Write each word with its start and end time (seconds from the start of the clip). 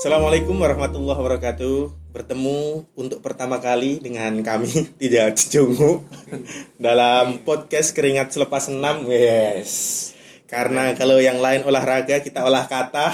Assalamualaikum 0.00 0.56
warahmatullahi 0.56 1.12
wabarakatuh. 1.12 1.92
Bertemu 2.16 2.88
untuk 2.96 3.20
pertama 3.20 3.60
kali 3.60 4.00
dengan 4.00 4.32
kami 4.40 4.88
tidak 5.04 5.36
Jongo 5.52 6.08
dalam 6.80 7.44
podcast 7.44 7.92
keringat 7.92 8.32
selepas 8.32 8.72
enam. 8.72 9.04
Yes. 9.04 10.08
Karena 10.48 10.96
kalau 10.96 11.20
yang 11.20 11.36
lain 11.36 11.68
olahraga 11.68 12.24
kita 12.24 12.40
olah 12.40 12.64
kata. 12.64 13.12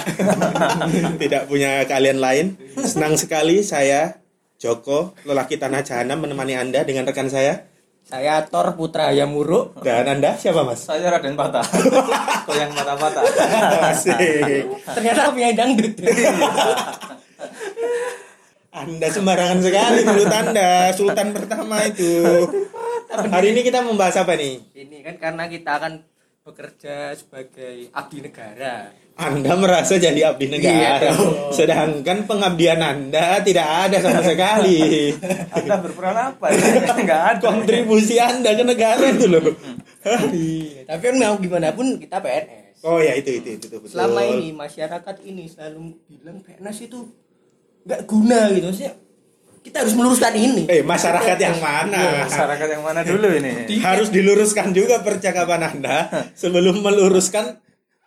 tidak 1.26 1.50
punya 1.50 1.82
kalian 1.90 2.22
lain. 2.22 2.54
Senang 2.78 3.18
sekali 3.18 3.66
saya 3.66 4.22
Joko 4.54 5.10
lelaki 5.26 5.58
tanah 5.58 5.82
jahanam 5.82 6.22
menemani 6.22 6.54
Anda 6.54 6.86
dengan 6.86 7.02
rekan 7.02 7.26
saya. 7.26 7.66
Saya 8.06 8.38
Thor 8.46 8.78
Putra 8.78 9.10
Yamuruk. 9.10 9.82
Dan 9.82 10.06
Anda 10.06 10.38
siapa, 10.38 10.62
Mas? 10.62 10.86
Saya 10.86 11.10
Raden 11.10 11.34
Patah. 11.34 11.66
Goyang 12.46 12.70
patah-patah. 12.70 13.22
Asik. 13.90 14.62
Ternyata 14.86 15.34
punya 15.34 15.50
dangdut. 15.50 15.98
Anda 18.70 19.08
sembarangan 19.10 19.58
sekali 19.58 20.00
mulut 20.06 20.30
Anda, 20.30 20.94
sultan 20.94 21.34
pertama 21.34 21.82
itu. 21.82 22.46
Hari 23.10 23.50
ini 23.50 23.66
kita 23.66 23.82
membahas 23.82 24.22
apa 24.22 24.38
nih? 24.38 24.62
Ini 24.70 25.02
kan 25.02 25.14
karena 25.18 25.44
kita 25.50 25.70
akan 25.82 25.92
bekerja 26.46 27.10
sebagai 27.18 27.90
abdi 27.90 28.22
negara. 28.22 28.94
Anda 29.16 29.56
merasa 29.56 29.96
jadi 29.96 30.28
abdi 30.28 30.44
Iya 30.44 30.52
negara, 30.60 31.08
dong. 31.08 31.48
sedangkan 31.48 32.28
pengabdian 32.28 32.76
Anda 32.84 33.40
tidak 33.40 33.64
ada 33.64 33.96
sama 34.04 34.20
sekali. 34.20 35.08
Anda 35.56 35.80
berperan 35.80 36.36
apa? 36.36 36.52
Enggak 37.00 37.22
ada. 37.32 37.40
Kontribusi 37.40 38.20
Anda 38.20 38.52
ke 38.52 38.60
negara 38.60 39.00
itu 39.08 39.24
loh. 39.24 39.56
Iya, 40.06 40.84
Tapi 40.84 41.02
kan 41.02 41.16
mau 41.16 41.34
gimana 41.40 41.72
pun 41.72 41.96
kita 41.96 42.20
PNS. 42.20 42.84
Oh 42.84 43.00
ya 43.00 43.16
itu 43.16 43.40
itu 43.40 43.56
itu, 43.56 43.66
betul. 43.72 43.88
Selama 43.88 44.20
ini 44.20 44.52
masyarakat 44.52 45.16
ini 45.24 45.48
selalu 45.48 45.96
bilang 46.12 46.44
PNS 46.44 46.78
itu 46.84 46.98
nggak 47.88 48.00
guna 48.04 48.52
gitu 48.52 48.68
sih. 48.70 48.92
Kita 49.64 49.82
harus 49.82 49.96
meluruskan 49.96 50.30
ini. 50.36 50.68
Eh 50.70 50.84
masyarakat 50.84 51.40
yang 51.40 51.58
mana? 51.58 52.28
Masyarakat 52.28 52.68
yang 52.68 52.84
mana 52.84 53.00
dulu 53.02 53.32
ini? 53.32 53.80
Harus 53.80 54.12
diluruskan 54.12 54.70
juga 54.70 55.00
percakapan 55.00 55.72
Anda 55.72 55.96
sebelum 56.38 56.84
meluruskan 56.84 57.64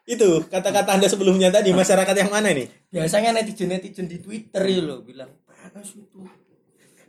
itu 0.09 0.41
kata-kata 0.49 0.97
Anda 0.97 1.05
sebelumnya 1.05 1.53
tadi 1.53 1.69
masyarakat 1.69 2.15
yang 2.17 2.33
mana 2.33 2.49
nih? 2.49 2.65
Biasanya 2.89 3.29
netizen-netizen 3.37 4.09
di 4.09 4.17
Twitter 4.17 4.65
itu 4.65 4.81
loh 4.81 5.05
bilang 5.05 5.29
PNS 5.45 6.01
itu 6.01 6.19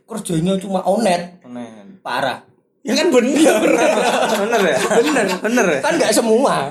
kerjanya 0.05 0.53
cuma 0.61 0.85
onet. 0.85 1.41
Men. 1.49 1.97
Parah. 2.05 2.45
Ya 2.85 2.93
kan 2.93 3.09
bener. 3.09 3.57
Bener 4.37 4.61
ya? 4.61 4.77
Bener. 5.01 5.25
Bener 5.41 5.65
ya? 5.65 5.79
Kan 5.81 5.93
nggak 5.97 6.13
semua. 6.13 6.69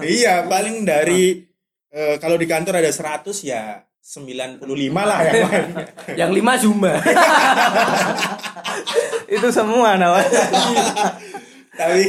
iya, 0.00 0.48
paling 0.48 0.88
dari 0.88 1.44
eh, 1.92 2.16
kalau 2.16 2.40
di 2.40 2.48
kantor 2.48 2.80
ada 2.80 2.88
100 2.88 3.28
ya 3.44 3.84
95 4.00 4.64
lah 4.96 5.20
ya. 5.20 5.32
Yang 6.24 6.30
lima 6.32 6.52
Zuma. 6.56 6.96
Itu 9.28 9.48
semua 9.52 10.00
namanya. 10.00 10.26
Tapi 11.72 12.04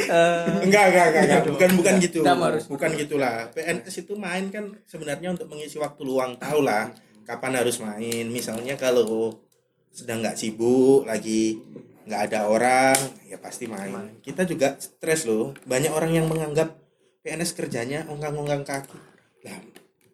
enggak, 0.60 0.84
enggak, 0.92 1.06
enggak, 1.08 1.24
enggak. 1.24 1.42
bukan 1.48 1.70
bukan 1.80 1.94
gitu. 2.04 2.20
Harus- 2.22 2.68
Bukan 2.68 2.90
gitulah. 3.00 3.48
PNS 3.52 3.96
itu 3.98 4.14
main 4.20 4.52
kan 4.52 4.76
sebenarnya 4.84 5.32
untuk 5.32 5.48
mengisi 5.48 5.80
waktu 5.80 6.04
luang 6.04 6.36
tahu 6.36 6.68
lah 6.68 6.92
kapan 7.24 7.64
harus 7.64 7.80
main. 7.80 8.28
Misalnya 8.28 8.76
kalau 8.76 9.40
sedang 9.88 10.20
nggak 10.20 10.36
sibuk 10.36 11.08
lagi 11.08 11.64
nggak 12.04 12.22
ada 12.28 12.52
orang 12.52 12.98
ya 13.24 13.40
pasti 13.40 13.72
main. 13.72 14.20
Kita 14.20 14.44
juga 14.44 14.76
stres 14.76 15.24
loh. 15.24 15.56
Banyak 15.64 15.96
orang 15.96 16.12
yang 16.12 16.28
menganggap 16.28 16.76
PNS 17.24 17.56
kerjanya 17.56 18.04
ongkang-ongkang 18.12 18.68
kaki. 18.68 19.00
Lah, 19.48 19.64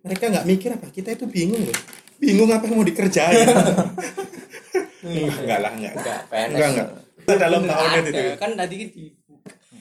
mereka 0.06 0.30
nggak 0.30 0.46
mikir 0.46 0.70
apa 0.78 0.94
kita 0.94 1.18
itu 1.18 1.26
bingung 1.26 1.66
loh. 1.66 1.78
Bingung 2.22 2.54
apa 2.54 2.70
yang 2.70 2.78
mau 2.78 2.86
dikerjain. 2.86 3.50
enggak, 5.02 5.38
enggak 5.42 5.60
lah, 5.60 5.72
enggak. 5.74 5.94
Enggak, 5.98 6.20
PNS. 6.30 6.54
Enggak, 6.54 6.70
enggak. 6.70 6.88
Dalam 7.30 7.62
ada. 7.66 7.98
itu. 8.06 8.22
Kan 8.38 8.52
tadi 8.54 8.76
di 8.86 9.06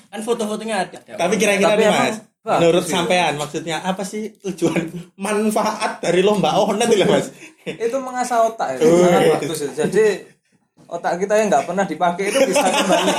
kan 0.09 0.21
foto-fotonya 0.25 0.77
ada. 0.89 0.99
Tapi 1.05 1.35
kira-kira 1.37 1.77
nih 1.77 1.89
mas, 1.89 2.17
menurut 2.45 2.85
sih. 2.85 2.93
sampean 2.97 3.37
maksudnya 3.37 3.85
apa 3.85 4.03
sih 4.09 4.33
tujuan 4.41 4.89
manfaat 5.21 6.01
dari 6.01 6.25
lomba 6.25 6.57
onet 6.65 6.89
itu 6.89 7.05
mas? 7.05 7.29
Itu 7.69 8.01
mengasah 8.01 8.49
otak 8.49 8.81
ya. 8.81 8.89
Oh, 8.89 9.05
Sangat 9.05 9.21
iya. 9.21 9.37
bagus 9.37 9.59
ya. 9.61 9.71
Jadi 9.85 10.05
otak 10.89 11.21
kita 11.21 11.35
yang 11.37 11.53
nggak 11.53 11.65
pernah 11.69 11.85
dipakai 11.85 12.25
itu 12.33 12.39
bisa 12.49 12.65
kembali 12.65 13.13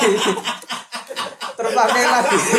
terpakai 1.60 2.04
lagi. 2.08 2.38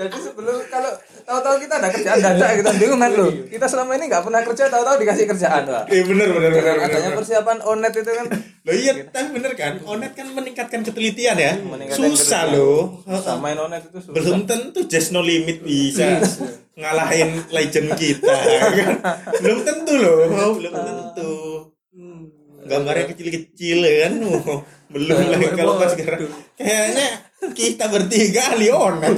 Jadi 0.00 0.16
sebelum 0.16 0.56
kalau 0.72 0.92
tahu-tahu 1.30 1.56
kita 1.62 1.74
ada 1.78 1.88
kerjaan 1.94 2.18
dadak 2.26 2.50
kita 2.58 2.70
bingung 2.74 3.00
kan 3.00 3.10
lo. 3.14 3.26
Kita 3.46 3.66
selama 3.70 3.90
ini 3.94 4.04
nggak 4.10 4.22
pernah 4.26 4.40
kerja 4.42 4.64
tahu-tahu 4.66 4.96
dikasih 4.98 5.24
kerjaan 5.30 5.62
pak. 5.70 5.82
Iya 5.86 6.02
bener. 6.10 6.28
Dengan 6.34 6.52
bener, 6.58 6.86
adanya 6.90 7.10
persiapan 7.14 7.58
onet 7.62 7.94
itu 7.94 8.10
kan 8.10 8.26
Loh 8.60 8.76
iya, 8.76 8.92
tapi 9.08 9.40
bener 9.40 9.56
kan? 9.56 9.80
Onet 9.88 10.12
kan 10.12 10.28
meningkatkan 10.36 10.84
ketelitian 10.84 11.40
ya. 11.40 11.56
meningkatkan 11.64 12.12
Susah 12.12 12.44
loh. 12.52 13.00
Sama 13.24 13.48
main 13.48 13.56
onet 13.56 13.88
itu 13.88 14.04
susah. 14.04 14.12
Belum 14.12 14.44
tentu 14.44 14.84
just 14.84 15.16
no 15.16 15.24
limit 15.24 15.64
bisa 15.64 16.20
ngalahin 16.76 17.40
legend 17.48 17.96
kita. 17.96 18.36
kan? 18.76 18.94
Belum 19.40 19.64
tentu 19.64 19.96
loh, 19.96 20.28
oh, 20.28 20.52
belum 20.60 20.72
tentu. 20.76 21.32
Gambarnya 22.60 23.08
kecil-kecil 23.16 23.80
kan, 23.80 24.12
oh, 24.28 24.60
belum 24.92 25.18
lagi 25.32 25.48
kalau 25.56 25.80
pas 25.80 25.96
sekarang. 25.96 26.28
Kayaknya 26.60 27.29
kita 27.40 27.88
bertiga 27.88 28.52
ahli 28.52 28.68
onet. 28.68 29.16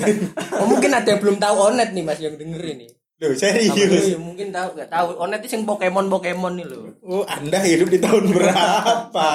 Oh, 0.55 0.67
mungkin 0.67 0.91
ada 0.91 1.07
yang 1.07 1.21
belum 1.21 1.37
tahu 1.37 1.55
Onet 1.69 1.91
nih 1.91 2.03
Mas 2.03 2.19
yang 2.23 2.39
denger 2.39 2.63
ini. 2.63 2.87
Loh 3.19 3.31
Iya, 3.31 3.71
serius. 3.71 4.19
mungkin 4.19 4.51
tahu 4.51 4.75
nggak 4.75 4.91
tahu 4.91 5.09
Onet 5.19 5.43
itu 5.43 5.55
yang 5.55 5.65
Pokemon 5.67 6.07
Pokemon 6.07 6.53
nih 6.59 6.67
loh. 6.67 6.91
Oh, 7.03 7.23
Anda 7.27 7.59
hidup 7.63 7.89
di 7.89 7.99
tahun 7.99 8.31
berapa? 8.31 9.31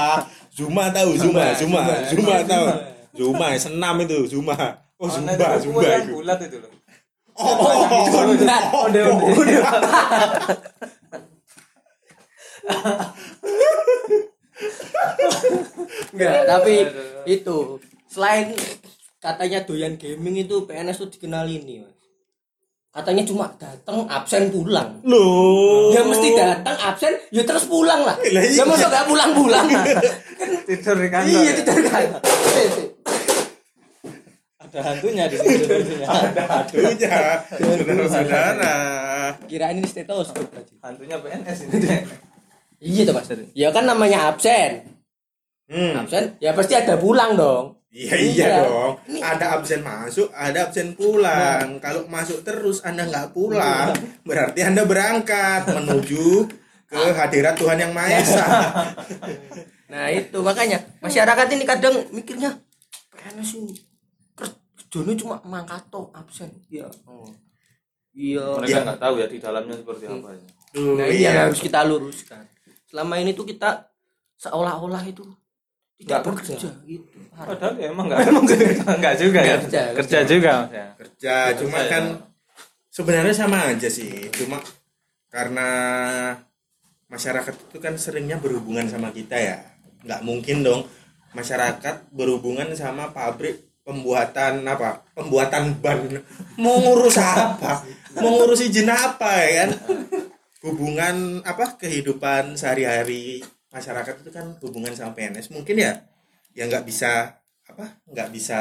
Zuma 0.51 0.91
tahu, 0.91 1.15
Zuma, 1.15 1.51
Zuma, 1.55 1.83
Zuma, 1.83 1.83
Zuma 2.07 2.35
Zuma. 2.39 2.47
tahu. 2.47 2.65
Zuma, 3.17 3.47
senam 3.57 3.95
itu, 4.03 4.17
Zuma. 4.27 4.55
Oh, 4.97 5.07
Onet 5.07 5.35
Zumba, 5.35 5.47
itu 5.55 5.63
Zumba 5.67 5.81
itu. 5.83 6.11
bulat 6.15 6.39
itu 6.43 6.57
loh. 6.57 6.71
Oh, 7.37 7.53
oh, 7.53 7.85
oh, 7.85 8.87
Onde, 8.89 8.97
onde, 8.97 9.01
onde. 9.29 9.57
Enggak, 16.13 16.33
tapi 16.47 16.73
itu 17.29 17.57
selain 18.07 18.55
katanya 19.19 19.63
doyan 19.63 19.99
gaming 19.99 20.47
itu 20.47 20.63
PNS 20.63 20.97
tuh 21.03 21.09
dikenal 21.11 21.47
ini 21.47 21.83
Mas. 21.83 21.97
Katanya 22.97 23.23
cuma 23.29 23.45
datang 23.61 24.09
absen 24.09 24.49
pulang. 24.49 24.97
Loh. 25.05 25.93
Ya 25.93 26.01
mesti 26.01 26.33
datang 26.33 26.73
absen, 26.81 27.13
ya 27.29 27.45
terus 27.45 27.69
pulang 27.69 28.01
lah. 28.01 28.17
Lah 28.17 28.41
iya. 28.41 28.57
Ya 28.57 28.65
masa 28.65 28.89
gak 28.89 29.05
pulang-pulang. 29.05 29.69
Tidur 30.67 30.97
di 30.97 31.09
kantor. 31.13 31.29
iya 31.29 31.41
ya? 31.45 31.53
tidak 31.61 31.77
kan. 31.85 32.03
Ada 34.65 34.79
hantunya 34.81 35.23
di 35.29 35.37
situ 35.37 35.63
hantunya. 35.69 36.07
Aduhnya, 36.41 37.17
saudara-saudara. 37.53 38.75
Kirain 39.45 39.77
ini 39.77 39.89
tadi. 39.93 40.73
Hantunya 40.81 41.15
PNS 41.21 41.57
ini 41.69 41.77
deh. 41.77 42.01
Iya 42.81 43.01
tuh 43.05 43.13
Mas. 43.13 43.29
Ya 43.53 43.69
kan 43.69 43.85
namanya 43.85 44.33
absen. 44.33 44.89
Hmm. 45.69 46.01
Absen 46.01 46.33
ya 46.41 46.57
pasti 46.57 46.73
ada 46.73 46.97
pulang 46.97 47.37
dong. 47.37 47.76
Iya 47.87 48.15
iya 48.15 48.45
Iya. 48.45 48.57
dong. 48.61 48.93
Ini- 49.07 49.21
Ada 49.21 49.45
absen 49.55 49.81
masuk, 49.81 50.27
ada 50.29 50.67
absen 50.67 50.91
pulang. 50.93 51.79
Kalau 51.79 52.03
masuk 52.05 52.43
terus 52.43 52.83
Anda 52.83 53.03
nggak 53.03 53.31
pulang, 53.31 53.95
berarti 54.21 54.59
Anda 54.61 54.83
berangkat 54.83 55.65
menuju 55.67 56.45
ke 56.85 56.99
hadirat 57.11 57.55
Tuhan 57.55 57.79
yang 57.79 57.91
Maha 57.91 58.17
Esa. 58.17 58.45
Nah 59.87 60.11
itu 60.11 60.35
makanya 60.43 60.83
masyarakat 60.99 61.47
ini 61.49 61.63
kadang 61.63 61.95
mikirnya 62.11 62.51
PNS 63.07 63.55
ini 63.57 63.71
kerjanya 64.35 65.15
cuma 65.15 65.39
mangkato 65.41 66.11
absen. 66.11 66.51
Iya. 66.67 66.91
Iya. 68.11 68.59
Mereka 68.59 68.83
nggak 68.83 68.99
tahu 68.99 69.15
ya 69.15 69.27
di 69.27 69.39
dalamnya 69.39 69.75
seperti 69.75 70.03
apa 70.05 70.27
ya. 70.29 70.43
Nah 70.91 71.07
iya 71.07 71.29
yang 71.31 71.35
harus 71.47 71.63
kita 71.63 71.87
luruskan. 71.87 72.43
Selama 72.83 73.15
ini 73.15 73.31
tuh 73.31 73.43
kita 73.43 73.87
seolah-olah 74.35 75.07
itu 75.07 75.23
tidak 75.97 76.07
Nggak 76.07 76.21
bekerja 76.29 76.53
kerja. 76.55 76.71
gitu. 76.85 77.17
Padahal 77.33 77.73
ya 77.75 77.87
emang 77.89 78.05
nggak 78.05 78.19
emang 78.23 78.45
nggak 79.01 79.15
juga 79.17 79.39
ya. 79.41 79.55
Kerja, 79.61 79.81
Kerja. 79.93 80.17
Juga 80.23 80.53
mas 80.61 80.71
ya. 80.71 80.87
kerja 80.95 81.35
cuma 81.57 81.77
Kerja, 81.77 81.89
kan 81.89 82.03
ya. 82.05 82.17
sebenarnya 82.89 83.33
sama 83.33 83.57
aja 83.65 83.89
sih. 83.89 84.09
Cuma 84.31 84.57
karena 85.27 85.67
masyarakat 87.07 87.53
itu 87.69 87.77
kan 87.79 87.93
seringnya 87.95 88.37
berhubungan 88.37 88.85
sama 88.85 89.09
kita 89.09 89.35
ya. 89.35 89.57
Nggak 90.05 90.21
mungkin 90.21 90.61
dong 90.61 90.81
masyarakat 91.33 91.95
berhubungan 92.09 92.69
sama 92.73 93.09
pabrik 93.09 93.57
pembuatan 93.81 94.61
apa? 94.65 95.01
Pembuatan 95.13 95.77
ban. 95.79 96.21
Mau 96.57 96.77
ngurus 96.77 97.17
apa? 97.17 97.81
Mau 98.17 98.37
ngurus 98.37 98.61
izin 98.61 98.89
apa 98.89 99.31
ya 99.39 99.65
kan? 99.65 99.69
Hubungan 100.65 101.41
apa? 101.41 101.77
Kehidupan 101.77 102.57
sehari-hari 102.57 103.45
masyarakat 103.71 104.23
itu 104.23 104.31
kan 104.31 104.55
hubungan 104.63 104.93
sama 104.95 105.11
PNS 105.13 105.51
mungkin 105.51 105.75
ya 105.79 105.93
ya 106.55 106.65
nggak 106.65 106.87
bisa 106.87 107.37
apa 107.67 107.99
nggak 108.07 108.29
bisa 108.31 108.59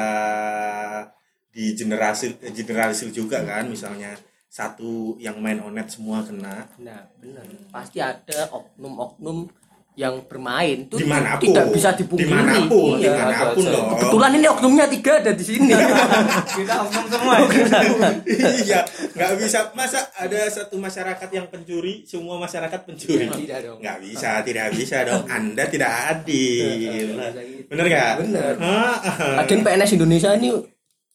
di 1.54 1.72
generasi 1.72 2.36
generalisir 2.52 3.08
juga 3.14 3.40
kan 3.46 3.70
misalnya 3.70 4.12
satu 4.50 5.20
yang 5.20 5.36
main 5.40 5.60
onet 5.60 5.88
semua 5.92 6.24
kena 6.24 6.64
Nah, 6.80 7.04
benar. 7.20 7.44
Pasti 7.68 8.00
ada 8.00 8.48
oknum-oknum 8.52 9.48
yang 9.96 10.20
bermain 10.22 10.84
itu 10.84 11.00
di 11.00 11.08
mana 11.08 11.34
pun 11.34 11.48
tidak 11.48 11.72
bisa 11.72 11.88
dipungkiri. 11.90 12.28
di 12.28 12.30
mana 12.30 12.52
pun 12.68 13.00
Iya. 13.00 13.08
di 13.08 13.16
mana 13.16 13.32
pun 13.50 13.64
dong 13.64 13.86
Kebetulan 13.90 14.30
ini 14.34 14.46
oknumnya 14.46 14.86
tiga 14.86 15.12
ada 15.16 15.32
di 15.32 15.40
sini. 15.42 15.72
kita 16.52 16.74
omong 16.84 17.06
semua 17.08 17.34
ya. 17.40 17.48
iya 18.60 18.80
nggak 19.10 19.30
bisa 19.40 19.58
masa 19.72 20.04
ada 20.12 20.36
satu 20.46 20.76
masyarakat 20.76 21.28
yang 21.30 21.48
pencuri 21.48 22.04
semua 22.04 22.36
masyarakat 22.36 22.76
pencuri 22.78 23.24
Tidak 23.24 23.58
dong. 23.64 23.78
nggak 23.80 23.98
bisa 24.02 24.30
tidak 24.42 24.66
bisa 24.70 24.96
dong 25.02 25.24
anda 25.26 25.64
tidak 25.64 25.88
adil 26.12 26.66
bisa 26.68 26.92
gitu. 26.92 27.12
bener 27.66 27.84
nggak 27.86 28.12
Bener. 28.18 28.52
Lagian 29.34 29.60
PNS 29.62 29.90
Indonesia 29.94 30.30
ini 30.34 30.52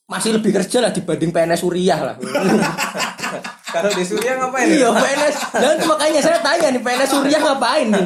masih 0.04 0.36
lebih 0.36 0.52
kerja 0.52 0.82
lah 0.82 0.90
dibanding 0.90 1.30
PNS 1.30 1.62
Suriah 1.62 2.00
lah. 2.04 2.16
kalau 3.64 3.88
di 3.90 4.04
Suriah 4.04 4.36
ngapain 4.38 4.68
iya, 4.68 4.84
ya? 4.84 4.92
PNS. 4.92 5.36
Dan 5.54 5.76
makanya 5.86 6.20
saya 6.20 6.38
tanya 6.42 6.68
nih 6.68 6.82
PNS 6.82 7.10
Suriah 7.10 7.40
ngapain 7.40 7.88
nih? 7.88 8.06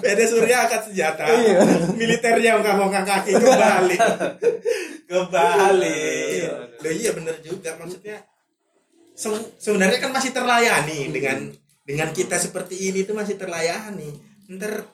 Beda 0.00 0.24
Surya 0.24 0.56
angkat 0.66 0.80
senjata. 0.88 1.24
Iya. 1.28 1.60
militernya 1.94 2.50
ngangkat 2.58 3.04
kaki 3.04 3.32
kembali 3.36 3.96
kembali 5.10 6.00
Loh, 6.80 6.92
iya 6.92 7.10
bener 7.12 7.36
juga. 7.44 7.76
Maksudnya 7.76 8.24
se- 9.12 9.52
sebenarnya 9.60 10.00
kan 10.00 10.10
masih 10.10 10.32
terlayani 10.32 11.12
dengan 11.12 11.38
dengan 11.84 12.08
kita 12.10 12.40
seperti 12.40 12.88
ini 12.90 13.04
tuh 13.04 13.12
masih 13.14 13.36
terlayani. 13.36 14.16
Ntar 14.48 14.86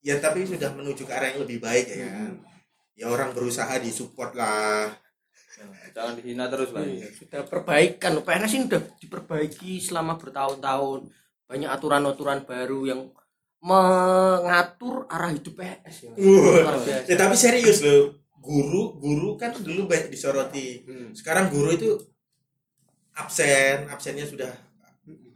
ya 0.00 0.16
tapi 0.18 0.46
sudah 0.46 0.72
menuju 0.72 1.04
ke 1.04 1.12
arah 1.12 1.34
yang 1.34 1.44
lebih 1.44 1.60
baik 1.60 1.86
ya. 1.90 2.08
Kan 2.08 2.32
ya 2.96 3.12
orang 3.12 3.36
berusaha 3.36 3.76
disupport 3.76 4.32
lah. 4.32 4.88
Jangan 5.96 6.12
dihina 6.20 6.52
terus 6.52 6.68
lah 6.76 6.84
Iya, 6.84 7.08
sudah 7.12 7.48
perbaikan. 7.48 8.20
PNS 8.20 8.52
ini 8.52 8.64
sudah 8.68 8.82
diperbaiki 9.00 9.80
selama 9.80 10.20
bertahun-tahun. 10.20 11.08
Banyak 11.48 11.70
aturan-aturan 11.72 12.44
baru 12.44 12.84
yang 12.84 13.00
mengatur 13.58 15.04
arah 15.06 15.28
hidup 15.28 15.54
PNS 15.54 15.96
ya. 16.02 16.10
Biasa. 16.14 17.04
ya, 17.04 17.16
tapi 17.16 17.34
serius 17.34 17.80
loh 17.80 18.14
guru 18.36 18.94
guru 18.96 19.34
kan 19.34 19.50
dulu 19.52 19.84
banyak 19.84 20.06
disoroti 20.06 20.82
Hmm. 20.82 21.10
sekarang 21.10 21.48
guru 21.48 21.72
itu 21.72 21.98
absen 23.12 23.88
absennya 23.88 24.22
sudah 24.22 24.52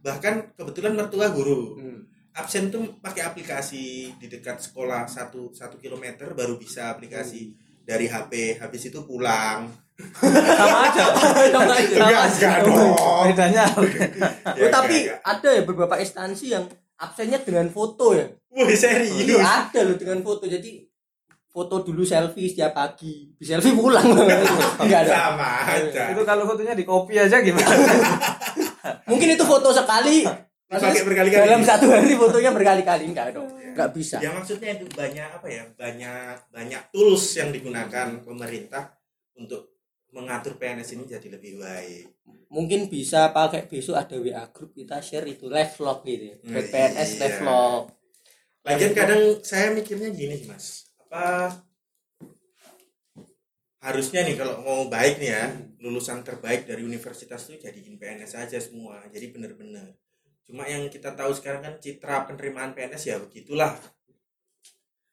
bahkan 0.00 0.52
kebetulan 0.54 0.94
mertua 0.94 1.28
guru 1.28 1.74
Hmm. 1.74 2.06
absen 2.32 2.68
tuh 2.68 2.96
pakai 2.98 3.24
aplikasi 3.24 3.86
di 4.14 4.26
dekat 4.26 4.62
sekolah 4.62 5.04
satu 5.06 5.50
satu 5.50 5.76
kilometer 5.76 6.30
baru 6.32 6.54
bisa 6.54 6.88
aplikasi 6.88 7.50
dari 7.82 8.06
HP 8.06 8.32
habis 8.56 8.86
itu 8.86 9.02
pulang 9.02 9.66
sama 10.14 10.78
aja 10.86 11.04
Sama 11.50 11.74
aja. 11.74 11.96
enggak 11.98 12.24
enggak 12.30 12.56
dong 12.62 12.92
bedanya 13.26 13.64
Ya, 14.60 14.68
tapi 14.70 14.96
ada 15.10 15.48
ya 15.50 15.62
beberapa 15.62 15.98
instansi 15.98 16.46
yang 16.48 16.64
absennya 17.00 17.40
dengan 17.40 17.66
foto 17.72 18.12
ya. 18.12 18.28
Wih, 18.52 18.76
serius 18.76 19.24
Iya 19.24 19.40
ada 19.40 19.80
loh 19.88 19.96
dengan 19.96 20.20
foto. 20.20 20.44
Jadi 20.44 20.84
foto 21.50 21.82
dulu 21.82 22.06
selfie 22.06 22.46
setiap 22.46 22.76
pagi, 22.76 23.34
di 23.34 23.42
selfie 23.42 23.74
pulang. 23.74 24.04
Enggak 24.82 25.00
ada. 25.08 25.34
sama 25.34 25.66
aja 25.66 26.14
itu 26.14 26.22
kalau 26.22 26.46
fotonya 26.46 26.78
di 26.78 26.84
copy 26.86 27.18
aja 27.18 27.42
gimana 27.42 27.66
Mungkin 29.10 29.34
itu 29.34 29.44
foto 29.44 29.74
sekali 29.74 30.22
Dipakai 30.70 31.02
berkali-kali. 31.02 31.50
dalam 31.50 31.62
satu 31.66 31.90
hari 31.90 32.14
fotonya 32.14 32.54
berkali-kali 32.54 33.10
enggak 33.10 33.34
dong. 33.34 33.50
Enggak 33.50 33.90
bisa. 33.90 34.22
ya 34.22 34.30
maksudnya 34.30 34.78
itu 34.78 34.86
banyak 34.94 35.26
apa 35.26 35.46
ya 35.50 35.62
banyak 35.74 36.34
banyak 36.54 36.82
tools 36.94 37.24
yang 37.34 37.50
digunakan 37.50 38.06
pemerintah 38.22 38.94
untuk 39.34 39.79
mengatur 40.10 40.58
PNS 40.58 40.98
ini 40.98 41.04
jadi 41.06 41.28
lebih 41.30 41.62
baik. 41.62 42.04
Mungkin 42.50 42.90
bisa 42.90 43.30
pakai 43.30 43.70
besok 43.70 43.94
ada 43.94 44.18
WA 44.18 44.42
grup 44.50 44.74
kita 44.74 44.98
share 44.98 45.26
itu 45.26 45.46
live 45.46 45.70
vlog 45.78 46.02
gitu. 46.02 46.24
ya. 46.30 46.36
Buat 46.42 46.66
Iya. 46.66 46.72
PNS 46.72 47.10
live 47.22 47.38
vlog. 47.38 47.82
Lagian 48.60 48.92
kadang 48.92 49.22
saya 49.40 49.72
mikirnya 49.72 50.10
gini 50.10 50.34
sih, 50.36 50.46
mas. 50.50 50.90
Apa 51.06 51.54
harusnya 53.80 54.20
nih 54.28 54.36
kalau 54.36 54.60
mau 54.60 54.80
baik 54.92 55.16
nih 55.16 55.30
ya 55.32 55.44
lulusan 55.80 56.20
terbaik 56.20 56.68
dari 56.68 56.84
universitas 56.84 57.48
itu 57.48 57.56
jadiin 57.64 57.96
PNS 57.96 58.36
aja 58.36 58.58
semua. 58.60 59.00
Jadi 59.08 59.32
bener-bener. 59.32 59.96
Cuma 60.44 60.66
yang 60.68 60.84
kita 60.92 61.14
tahu 61.16 61.32
sekarang 61.32 61.62
kan 61.62 61.74
citra 61.80 62.26
penerimaan 62.28 62.74
PNS 62.76 63.02
ya 63.08 63.16
begitulah. 63.16 63.72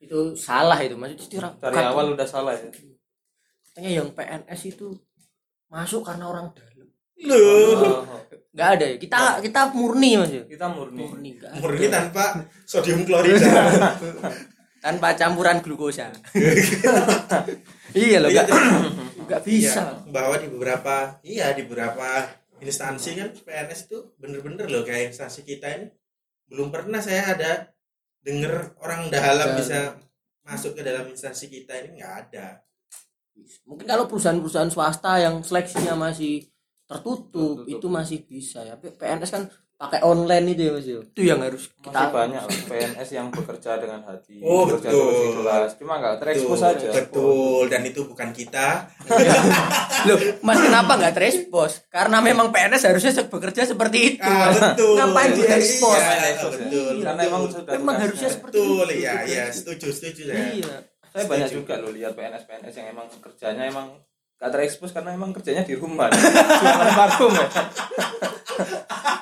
Itu 0.02 0.36
salah 0.36 0.78
itu 0.84 0.98
maksudnya 1.00 1.56
dari 1.58 1.80
awal 1.80 2.14
udah 2.18 2.28
salah 2.28 2.54
ya 2.58 2.68
katanya 3.78 4.02
yang 4.02 4.10
PNS 4.10 4.74
itu 4.74 4.90
masuk 5.70 6.02
karena 6.02 6.26
orang 6.26 6.50
dalam. 6.58 6.90
loh 7.30 7.38
Oh, 7.78 8.02
Enggak 8.50 8.70
ada 8.74 8.86
ya. 8.90 8.98
Kita 8.98 9.38
kita 9.38 9.70
murni 9.70 10.18
Mas 10.18 10.34
ya. 10.34 10.42
kita 10.50 10.66
murni 10.66 11.06
Murni 11.06 11.32
murni 11.62 11.86
tanpa 11.86 12.42
sodium 12.66 13.06
klorida 13.06 13.38
tanpa 14.86 15.14
campuran 15.14 15.62
glukosa. 15.62 16.10
iya 17.94 18.18
loh, 18.18 18.34
Iya, 18.34 18.50
enggak 18.50 18.58
enggak 19.22 19.42
bisa. 19.50 19.94
Iya, 19.94 20.10
bahwa 20.10 20.36
di 20.42 20.48
beberapa 20.50 20.96
iya 21.22 21.54
di 21.54 21.62
beberapa 21.70 22.26
instansi 22.58 23.14
kan 23.14 23.30
PNS 23.30 23.94
itu 23.94 23.98
bener-bener 24.18 24.66
loh 24.66 24.82
kayak 24.82 25.14
instansi 25.14 25.46
kita 25.46 25.70
ini 25.70 25.86
belum 26.50 26.74
pernah 26.74 26.98
saya 26.98 27.38
ada 27.38 27.70
denger 28.26 28.74
orang 28.82 29.14
dalam 29.14 29.54
Dalam. 29.54 29.54
bisa 29.54 29.94
masuk 30.42 30.74
ke 30.74 30.82
dalam 30.82 31.06
instansi 31.06 31.46
kita 31.46 31.78
ini 31.86 32.02
nggak 32.02 32.14
ada 32.26 32.58
Mungkin 33.64 33.86
kalau 33.86 34.06
perusahaan-perusahaan 34.06 34.68
swasta 34.68 35.18
yang 35.18 35.40
seleksinya 35.40 35.94
masih 35.94 36.46
tertutup, 36.84 37.62
Tertutup. 37.62 37.74
itu 37.74 37.88
masih 37.88 38.18
bisa 38.24 38.62
ya. 38.62 38.74
Tapi 38.74 38.92
PNS 38.94 39.30
kan 39.30 39.44
pakai 39.78 40.02
online 40.02 40.46
itu 40.52 40.62
ya 40.64 40.72
Mas. 40.74 40.86
ya. 40.86 40.98
Itu 41.00 41.22
yang 41.22 41.38
harus 41.38 41.70
masih 41.70 41.86
kita 41.86 42.02
banyak 42.10 42.42
loh 42.50 42.62
PNS 42.66 43.10
yang 43.12 43.28
bekerja 43.30 43.72
dengan 43.78 44.02
hati 44.02 44.42
Oh, 44.42 44.66
bekerja 44.66 44.90
betul. 44.90 45.38
ikhlas 45.38 45.72
cuma 45.78 45.94
nggak 45.96 46.16
terekspos 46.18 46.58
Betul, 46.58 46.72
aja 46.74 46.90
betul 46.98 47.64
dan 47.70 47.82
itu 47.84 48.02
bukan 48.04 48.30
kita 48.32 48.68
Loh, 50.08 50.18
Mas 50.42 50.58
kenapa 50.58 50.92
nggak 50.96 51.14
terekspos? 51.14 51.72
Karena 51.88 52.18
memang 52.20 52.50
PNS 52.50 52.84
harusnya 52.86 53.12
bekerja 53.22 53.62
seperti 53.66 53.98
itu. 54.12 54.24
ah, 54.24 54.50
Mas. 54.50 54.58
betul 54.58 54.94
Ngapain 54.96 55.30
iya, 55.36 55.56
Ekspos, 55.56 55.94
ya. 55.96 56.48
betul 56.48 56.94
karena 56.98 57.22
emang 57.24 57.42
sudah 57.46 57.72
Memang 57.74 57.96
harusnya 58.00 58.30
seperti 58.30 58.56
betul 58.58 58.88
itu. 58.88 58.98
iya 58.98 59.14
iya 59.24 59.44
setuju 59.50 59.88
setuju 59.90 60.22
saya 60.26 60.42
Iya. 60.56 60.78
Saya 61.18 61.26
banyak 61.26 61.50
Setuju. 61.50 61.60
juga 61.60 61.74
loh 61.82 61.90
lihat 61.90 62.14
PNS 62.14 62.44
PNS 62.46 62.76
yang 62.78 62.88
emang 62.94 63.08
kerjanya 63.18 63.64
emang 63.66 63.88
gak 64.38 64.54
terekspos 64.54 64.94
karena 64.94 65.10
emang 65.12 65.34
kerjanya 65.34 65.66
di 65.66 65.74
rumah 65.74 66.14
jualan 66.62 66.94
parfum 66.94 67.34
ya 67.34 67.48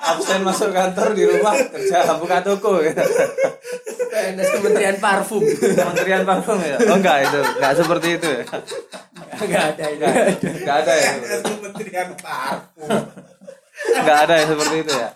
absen 0.06 0.42
masuk 0.44 0.70
kantor 0.70 1.16
di 1.16 1.24
rumah 1.24 1.56
kerja 1.72 2.04
buka 2.20 2.44
toko 2.44 2.84
ya 2.84 2.92
PNS 4.12 4.50
Kementerian 4.54 4.98
Parfum. 4.98 5.40
kementerian 5.40 6.24
parfum 6.24 6.60
ya 6.60 6.76
oh 6.78 6.96
enggak 6.96 7.18
itu 7.24 7.40
enggak 7.40 7.74
seperti 7.74 8.08
itu 8.16 8.28
ya 8.28 8.44
Enggak 9.36 9.64
ada 9.76 9.84
itu. 9.88 10.00
enggak, 10.00 10.14
enggak 10.52 10.78
ada 10.84 10.94
ya 10.94 11.12
Kementerian 11.42 12.10
Parfum 12.20 12.92
enggak 13.96 14.18
ada 14.28 14.34
ya 14.36 14.46
seperti 14.46 14.76
itu 14.84 14.94
ya 14.94 15.10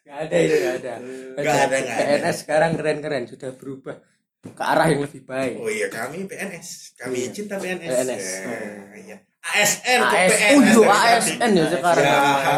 Enggak 0.00 0.26
ada 0.26 0.36
itu, 0.36 0.54
enggak 0.54 0.74
ada. 0.76 0.94
Nggak 1.32 1.54
ada, 1.56 1.76
nggak 1.80 1.96
ada. 1.96 2.04
PNS 2.18 2.36
sekarang 2.42 2.70
keren-keren 2.74 3.24
sudah 3.24 3.50
berubah 3.54 3.96
ke 4.42 4.62
arah 4.62 4.88
yang 4.88 5.00
lebih 5.00 5.22
baik. 5.22 5.54
oh 5.54 5.68
iya 5.68 5.86
kami 5.86 6.24
PNS 6.24 6.96
kami 6.96 7.16
Iya. 7.18 7.28
cinta 7.30 7.54
PNS, 7.56 7.84
PNS. 7.86 8.24
Ya, 8.24 8.56
iya. 8.98 9.16
ASN 9.42 10.00
AS, 10.00 10.12
PNS 10.32 10.40
oh 10.50 10.60
iya, 10.60 10.72
dari 10.72 11.10
ASN 11.12 11.50
ya 11.50 11.64
sekarang. 11.70 12.04
Ya, 12.04 12.56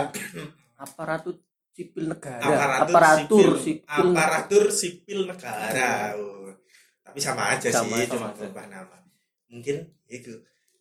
Aparatur 0.77 1.35
sipil 1.73 2.05
negara. 2.07 2.39
aparatur, 2.39 2.87
Aparatur 2.87 3.49
sipil, 3.49 3.81
sipil. 3.81 4.07
aparatur 4.09 4.65
sipil 4.71 5.19
negara 5.25 6.15
Oh. 6.15 6.53
tapi 7.03 7.19
sama 7.19 7.43
aja 7.51 7.67
Sama, 7.69 7.97
sih 7.97 8.05
sama 8.05 8.12
cuma 8.12 8.27
aja. 8.29 8.37
berubah 8.39 8.67
nama 8.69 8.97
mungkin 9.47 9.77
itu 10.07 10.33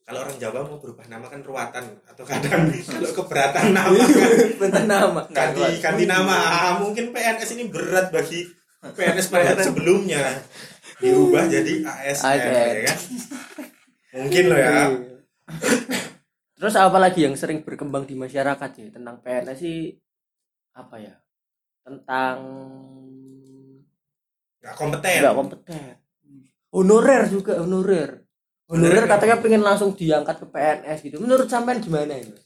kalau 0.02 0.22
orang 0.22 0.38
Jawa 0.38 0.64
mau 0.64 0.78
berubah 0.78 1.06
nama 1.08 1.26
kan 1.26 1.42
ruatan 1.42 1.86
atau 2.04 2.24
kadang 2.24 2.68
kalau 2.92 3.12
keberatan 3.16 3.72
nama 3.72 3.96
kan 3.98 4.32
Bentar 4.60 4.84
nama. 4.86 5.22
ganti 5.30 5.62
ganti 5.80 6.04
nama 6.06 6.36
Ah, 6.36 6.72
mungkin 6.78 7.10
PNS 7.10 7.50
ini 7.54 7.68
berat 7.68 8.10
bagi 8.10 8.46
PNS 8.82 9.28
pada 9.28 9.56
sebelumnya 9.58 10.44
diubah 11.02 11.44
jadi 11.50 11.74
ASN 11.82 12.24
ASN. 12.24 12.46
ya 12.46 12.82
kan 12.86 13.00
mungkin 14.22 14.44
loh 14.48 14.60
ya 14.60 14.72
Iya. 14.72 14.88
Terus 16.62 16.78
apa 16.78 17.02
lagi 17.02 17.26
yang 17.26 17.34
sering 17.34 17.66
berkembang 17.66 18.06
di 18.06 18.14
masyarakat 18.14 18.70
ya 18.78 18.88
tentang 18.94 19.18
PNS 19.26 19.58
sih 19.58 19.98
apa 20.78 20.96
ya? 21.02 21.18
Tentang 21.82 22.38
nggak 24.62 24.76
kompeten 24.78 25.20
nggak 25.26 25.36
kompeten. 25.36 25.98
Honorer 26.70 27.28
juga 27.34 27.58
honorer. 27.60 28.22
Honorer 28.70 29.10
katanya 29.10 29.42
pengen 29.42 29.66
langsung 29.66 29.98
diangkat 29.98 30.38
ke 30.38 30.48
PNS 30.54 31.00
gitu. 31.02 31.18
Menurut 31.18 31.50
sampean 31.50 31.82
gimana 31.82 32.14
itu? 32.16 32.38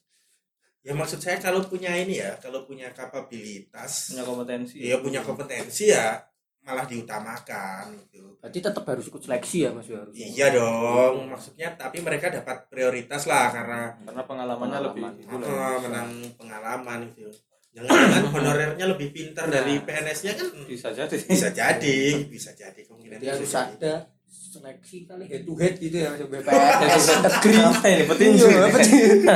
ya 0.86 0.94
maksud 0.94 1.18
saya 1.18 1.42
kalau 1.42 1.66
punya 1.66 1.90
ini 1.98 2.22
ya 2.22 2.38
kalau 2.38 2.62
punya 2.62 2.94
kapabilitas 2.94 4.14
punya 4.14 4.22
kompetensi 4.22 4.78
dia 4.78 5.02
punya 5.02 5.26
kompetensi 5.26 5.90
ya 5.90 6.22
malah 6.66 6.84
diutamakan 6.84 7.94
gitu 8.04 8.26
berarti 8.42 8.60
tetap 8.60 8.84
harus 8.84 9.06
ikut 9.06 9.22
seleksi 9.22 9.58
ya 9.60 9.70
mas 9.70 9.86
ya 9.86 10.02
harus 10.02 10.14
iya 10.14 10.48
dong 10.50 11.30
maksudnya 11.30 11.70
tapi 11.74 12.02
mereka 12.02 12.34
dapat 12.34 12.66
prioritas 12.68 13.24
lah 13.24 13.50
karena 13.50 13.94
karena 14.02 14.22
pengalamannya 14.24 14.80
lebih 14.84 15.02
Pengalaman. 15.06 15.22
itu 15.22 15.36
loh. 15.38 15.62
oh, 15.62 15.78
menang 15.80 16.10
pengalaman 16.36 17.00
gitu 17.12 17.30
jangan-jangan 17.72 18.24
honorernya 18.34 18.86
lebih 18.88 19.10
pintar 19.12 19.46
dari 19.46 19.78
PNS-nya 19.78 20.34
kan 20.34 20.48
bisa 20.66 20.90
jadi 20.90 21.16
bisa 21.22 21.48
jadi 21.52 21.98
bisa 22.26 22.50
jadi 22.52 22.80
kemungkinan 22.82 23.18
jadi 23.20 23.28
harus 23.32 23.54
ada 23.54 23.94
seleksi 24.26 24.98
kali 25.04 25.24
head 25.28 25.44
to 25.44 25.54
head 25.54 25.76
gitu 25.76 25.96
ya 25.96 26.10
mas 26.10 26.22
BPS 26.24 27.06
negeri 27.26 27.56
apa 27.60 27.86
ini 27.86 28.04
petinju 28.10 28.46
Iya, 28.48 28.58
ini? 28.58 28.72
petinju. 28.72 29.28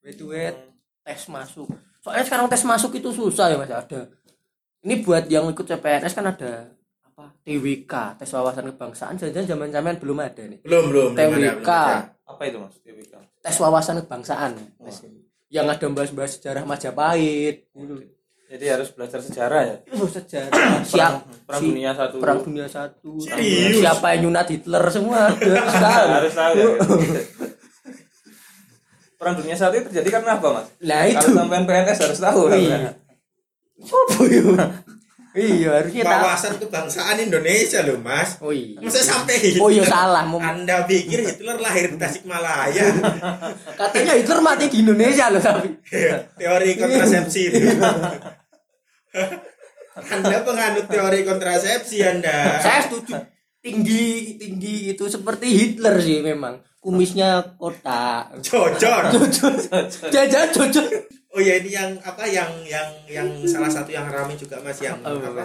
head 0.00 0.16
to 0.16 0.26
head 0.30 0.56
tes 1.02 1.22
masuk 1.26 1.68
soalnya 1.98 2.24
sekarang 2.24 2.46
tes 2.46 2.62
masuk 2.62 2.94
itu 2.94 3.10
susah 3.10 3.50
ya 3.50 3.56
mas 3.56 3.68
ada 3.68 4.00
ini 4.86 5.02
buat 5.02 5.26
yang 5.26 5.50
ikut 5.50 5.66
CPNS 5.66 6.14
kan 6.14 6.30
ada 6.30 6.70
apa 7.02 7.34
TWK 7.42 8.22
tes 8.22 8.30
wawasan 8.30 8.70
kebangsaan. 8.70 9.18
Jangan 9.18 9.42
zaman 9.42 9.68
zaman 9.74 9.94
belum 9.98 10.18
ada 10.22 10.42
nih 10.46 10.62
belum 10.62 10.84
belum 10.94 11.08
belum 11.12 11.18
ada, 11.18 11.26
belum 11.34 11.42
TWK 11.58 11.70
ada. 11.70 11.96
apa 12.22 12.42
itu 12.46 12.56
mas 12.62 12.76
TWK 12.78 13.14
tes 13.42 13.56
wawasan 13.58 13.96
kebangsaan. 14.06 14.52
Ini. 14.78 15.26
yang 15.46 15.66
ada 15.70 15.86
bahas-bahas 15.90 16.38
sejarah 16.38 16.62
Majapahit. 16.66 17.70
Gitu. 17.70 17.94
jadi 18.46 18.78
harus 18.78 18.94
belajar 18.94 19.18
sejarah 19.22 19.62
ya? 19.62 19.76
Oh, 19.94 20.06
sejarah. 20.06 20.82
Siap. 20.90 21.12
Perang 21.46 21.62
si- 21.62 21.70
dunia 21.70 21.90
satu. 21.94 22.16
Perang 22.22 22.38
dunia 22.46 22.66
satu. 22.70 23.10
Serius? 23.18 23.82
siapa 23.82 24.14
yang 24.14 24.30
nyunat 24.30 24.46
Hitler 24.50 24.84
semua? 24.90 25.30
Harus 25.34 25.74
tahu. 25.78 26.06
Harus 26.14 26.34
tahu 26.34 26.52
ya. 26.54 26.66
perang 29.16 29.34
dunia 29.40 29.56
satu 29.56 29.74
itu 29.80 29.88
terjadi 29.90 30.20
karena 30.20 30.38
apa 30.38 30.48
mas? 30.52 30.66
Nah 30.84 31.02
itu. 31.08 31.16
kalau 31.18 31.34
sampean 31.42 31.64
PNS 31.64 31.98
harus 32.04 32.20
tahu. 32.20 32.40
Kan? 32.52 33.05
Iya. 33.76 33.92
apa 33.92 34.22
ya? 34.24 34.68
Iya 35.36 35.68
harusnya 35.68 36.00
tahu 36.00 36.16
wawasan 36.24 36.52
kebangsaan 36.56 37.16
Indonesia 37.20 37.84
loh 37.84 38.00
mas. 38.00 38.40
Oh 38.40 38.48
iya. 38.48 38.80
Masa 38.80 39.04
sampai 39.04 39.36
Hitler 39.36 39.60
oh 39.60 39.68
iya 39.68 39.84
salah 39.84 40.24
anda 40.24 40.88
pikir 40.88 41.20
Hitler 41.28 41.60
lahir 41.60 41.92
di 41.92 42.00
Tasikmalaya? 42.00 42.84
Katanya 43.80 44.16
Hitler 44.16 44.40
mati 44.40 44.72
di 44.72 44.80
Indonesia 44.80 45.28
loh 45.28 45.42
tapi. 45.44 45.76
Teori 46.40 46.70
kontrasepsi 46.80 47.40
itu. 47.52 47.58
Anda 49.96 50.44
penganut 50.44 50.92
teori 50.92 51.24
kontrasepsi 51.24 52.04
anda. 52.04 52.60
Saya 52.60 52.84
setuju. 52.84 53.16
Tinggi 53.64 54.36
tinggi 54.36 54.92
itu 54.92 55.08
seperti 55.08 55.48
Hitler 55.56 55.96
sih 56.04 56.20
memang. 56.20 56.60
Kumisnya 56.84 57.56
kotak. 57.56 58.36
Cocok 58.44 59.16
jajan 60.12 60.52
cocok 60.52 60.86
oh 61.36 61.42
ya 61.44 61.60
ini 61.60 61.68
yang 61.68 61.92
apa 62.00 62.24
yang 62.24 62.48
yang 62.64 62.88
yang 63.04 63.28
salah 63.44 63.68
satu 63.68 63.92
yang 63.92 64.08
ramai 64.08 64.40
juga 64.40 64.56
mas 64.64 64.80
yang 64.80 64.96
Apa, 65.04 65.20
apa? 65.20 65.44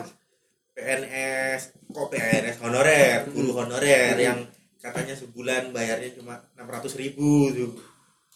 PNS 0.71 1.75
kok 1.91 2.07
PNS 2.07 2.63
honorer 2.63 3.27
guru 3.27 3.51
honorer 3.60 4.15
yang 4.15 4.39
katanya 4.79 5.12
sebulan 5.12 5.75
bayarnya 5.75 6.15
cuma 6.15 6.39
enam 6.55 6.67
ratus 6.71 6.95
ribu 6.95 7.51
tuh. 7.51 7.75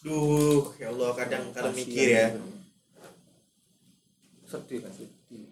Duh 0.03 0.67
ya 0.75 0.91
Allah 0.91 1.15
kadang 1.15 1.43
kalau 1.55 1.71
mikir 1.71 2.11
ya. 2.11 2.27
sedih 4.45 4.83
kan 4.83 4.91
sedih. 4.91 5.47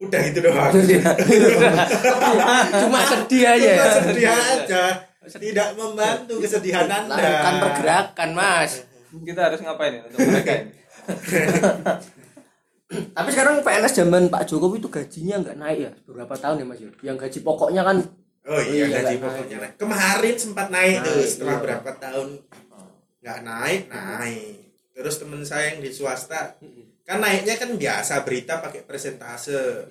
Udah 0.00 0.20
gitu 0.26 0.38
doang. 0.42 0.74
Cuma 2.82 2.98
sedih 3.06 3.44
aja. 3.46 3.62
Ya 3.62 3.78
Cuma 3.78 4.02
sedih 4.02 4.26
aja. 4.26 4.84
Tidak 5.22 5.68
membantu 5.78 6.42
kesedihan 6.42 6.90
anda. 6.90 7.14
Lakukan 7.14 7.54
pergerakan 7.62 8.30
mas. 8.34 8.82
Kita 9.14 9.46
harus 9.46 9.62
ngapain 9.62 9.94
ya 9.94 10.02
untuk 10.10 10.18
mereka 10.26 10.66
ini 10.66 10.83
tapi 13.16 13.28
sekarang 13.32 13.64
PNS 13.64 13.94
zaman 14.04 14.22
Pak 14.30 14.44
Jokowi 14.46 14.78
itu 14.78 14.88
gajinya 14.92 15.36
nggak 15.42 15.56
naik 15.58 15.78
ya? 15.78 15.92
Beberapa 16.06 16.34
tahun 16.38 16.62
ya 16.62 16.66
mas 16.68 16.80
ya? 16.80 16.90
Yang 17.02 17.16
gaji 17.26 17.38
pokoknya 17.42 17.82
kan 17.82 17.96
oh 18.44 18.60
iya 18.60 18.84
Iya, 18.84 18.86
gaji 19.00 19.14
pokoknya 19.20 19.56
naik. 19.60 19.74
Kemarin 19.80 20.34
sempat 20.36 20.66
naik 20.68 20.96
tuh 21.02 21.16
Naik, 21.16 21.28
setelah 21.28 21.56
iya. 21.56 21.64
berapa 21.64 21.90
tahun 21.98 22.28
nggak 23.24 23.38
naik 23.40 23.82
naik. 23.88 24.56
Terus 24.94 25.14
temen 25.18 25.42
saya 25.42 25.74
yang 25.74 25.80
di 25.82 25.90
swasta 25.90 26.54
kan 27.04 27.18
naiknya 27.20 27.60
kan 27.60 27.70
biasa 27.76 28.24
berita 28.24 28.64
pakai 28.64 28.84
presentase 28.84 29.84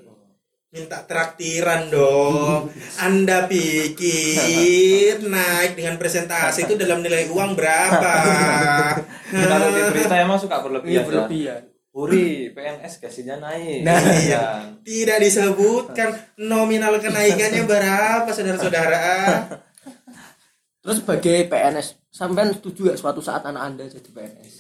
minta 0.74 1.06
traktiran 1.06 1.94
dong. 1.94 2.74
Anda 2.98 3.46
pikir 3.46 5.22
naik 5.22 5.78
dengan 5.78 6.02
presentasi 6.02 6.66
itu 6.66 6.74
dalam 6.74 7.06
nilai 7.06 7.30
uang 7.30 7.54
berapa? 7.54 8.14
Kalau 9.54 9.70
di 9.70 9.82
berita 9.94 10.18
emang 10.18 10.42
suka 10.42 10.58
iya 10.58 10.66
berlebihan. 10.66 10.98
Ya. 10.98 11.06
berlebihan 11.06 11.62
Uri 11.94 12.50
PNS 12.50 13.06
gajinya 13.06 13.38
naik. 13.38 13.86
Nah, 13.86 14.02
iya. 14.18 14.66
Tidak 14.82 15.18
disebutkan 15.22 16.42
nominal 16.42 16.98
kenaikannya 16.98 17.70
berapa 17.70 18.34
saudara-saudara. 18.34 19.06
Terus 20.82 21.06
sebagai 21.06 21.54
PNS 21.54 22.02
sampean 22.10 22.50
setuju 22.50 22.90
gak 22.90 22.98
suatu 22.98 23.22
saat 23.22 23.46
anak 23.46 23.62
anda 23.62 23.84
jadi 23.86 24.10
PNS 24.10 24.54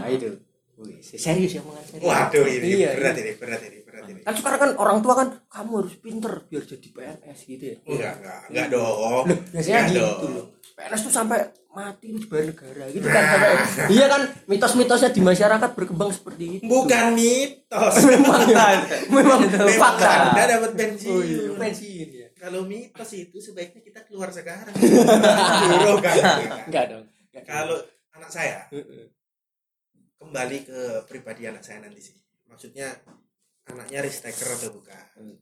nah 0.00 0.08
itu. 0.08 0.32
Wih, 0.78 1.02
serius 1.02 1.58
ya 1.58 1.60
omongan 1.66 1.84
serius 1.90 2.06
waduh 2.06 2.46
ini 2.46 2.86
iya, 2.86 2.94
berat 2.94 3.18
iya. 3.18 3.22
ini 3.26 3.32
berat 3.34 3.60
ini 3.66 3.78
berat 3.82 3.87
ini 3.87 3.87
kan 4.04 4.34
sekarang 4.34 4.58
kan 4.60 4.70
orang 4.78 4.98
tua 5.00 5.14
kan 5.16 5.28
kamu 5.48 5.72
harus 5.82 5.94
pinter 5.98 6.32
biar 6.46 6.62
jadi 6.64 6.88
PNS 6.92 7.38
gitu 7.46 7.64
ya. 7.64 7.76
Enggak 7.84 8.12
enggak 8.20 8.40
enggak 8.50 8.66
dong. 8.70 9.24
Loh, 9.26 9.38
biasanya 9.52 9.78
Enggak 9.78 9.90
gitu 9.90 10.00
dong. 10.02 10.32
loh. 10.34 10.46
PNS 10.78 11.00
tuh 11.02 11.12
sampai 11.14 11.38
mati 11.68 12.06
itu 12.10 12.18
dibayar 12.26 12.44
negara 12.50 12.84
gitu 12.90 13.06
kan 13.06 13.22
sampai 13.22 13.50
iya 13.92 14.06
kan 14.10 14.22
mitos-mitosnya 14.50 15.10
di 15.14 15.22
masyarakat 15.22 15.70
berkembang 15.78 16.10
seperti 16.10 16.44
itu. 16.58 16.64
Bukan 16.66 17.04
mitos. 17.14 17.94
Memang 18.08 18.40
memang 18.48 18.78
memang 19.12 19.40
fakta 19.78 20.34
anda 20.34 20.42
dapat 20.48 20.70
oh 20.70 20.74
iya 20.74 20.78
pensiun 20.90 21.54
pensiun 21.54 22.08
ya. 22.10 22.28
Kalau 22.38 22.66
mitos 22.66 23.10
itu 23.14 23.38
sebaiknya 23.38 23.82
kita 23.82 24.00
keluar 24.06 24.30
sekarang. 24.30 24.74
Dulu, 24.74 25.90
enggak, 25.98 26.14
enggak. 26.14 26.36
enggak 26.66 26.84
dong. 26.90 27.04
Enggak. 27.30 27.44
kalau 27.46 27.78
anak 28.14 28.30
saya 28.34 28.66
kembali 30.18 30.58
ke 30.66 30.80
pribadi 31.06 31.46
anak 31.46 31.62
saya 31.62 31.78
nanti 31.82 32.02
sih. 32.02 32.16
Maksudnya 32.50 32.90
anaknya 33.68 33.98
risk-taker 34.04 34.48
atau 34.56 34.70
bukan? 34.74 35.06
Hmm. 35.18 35.36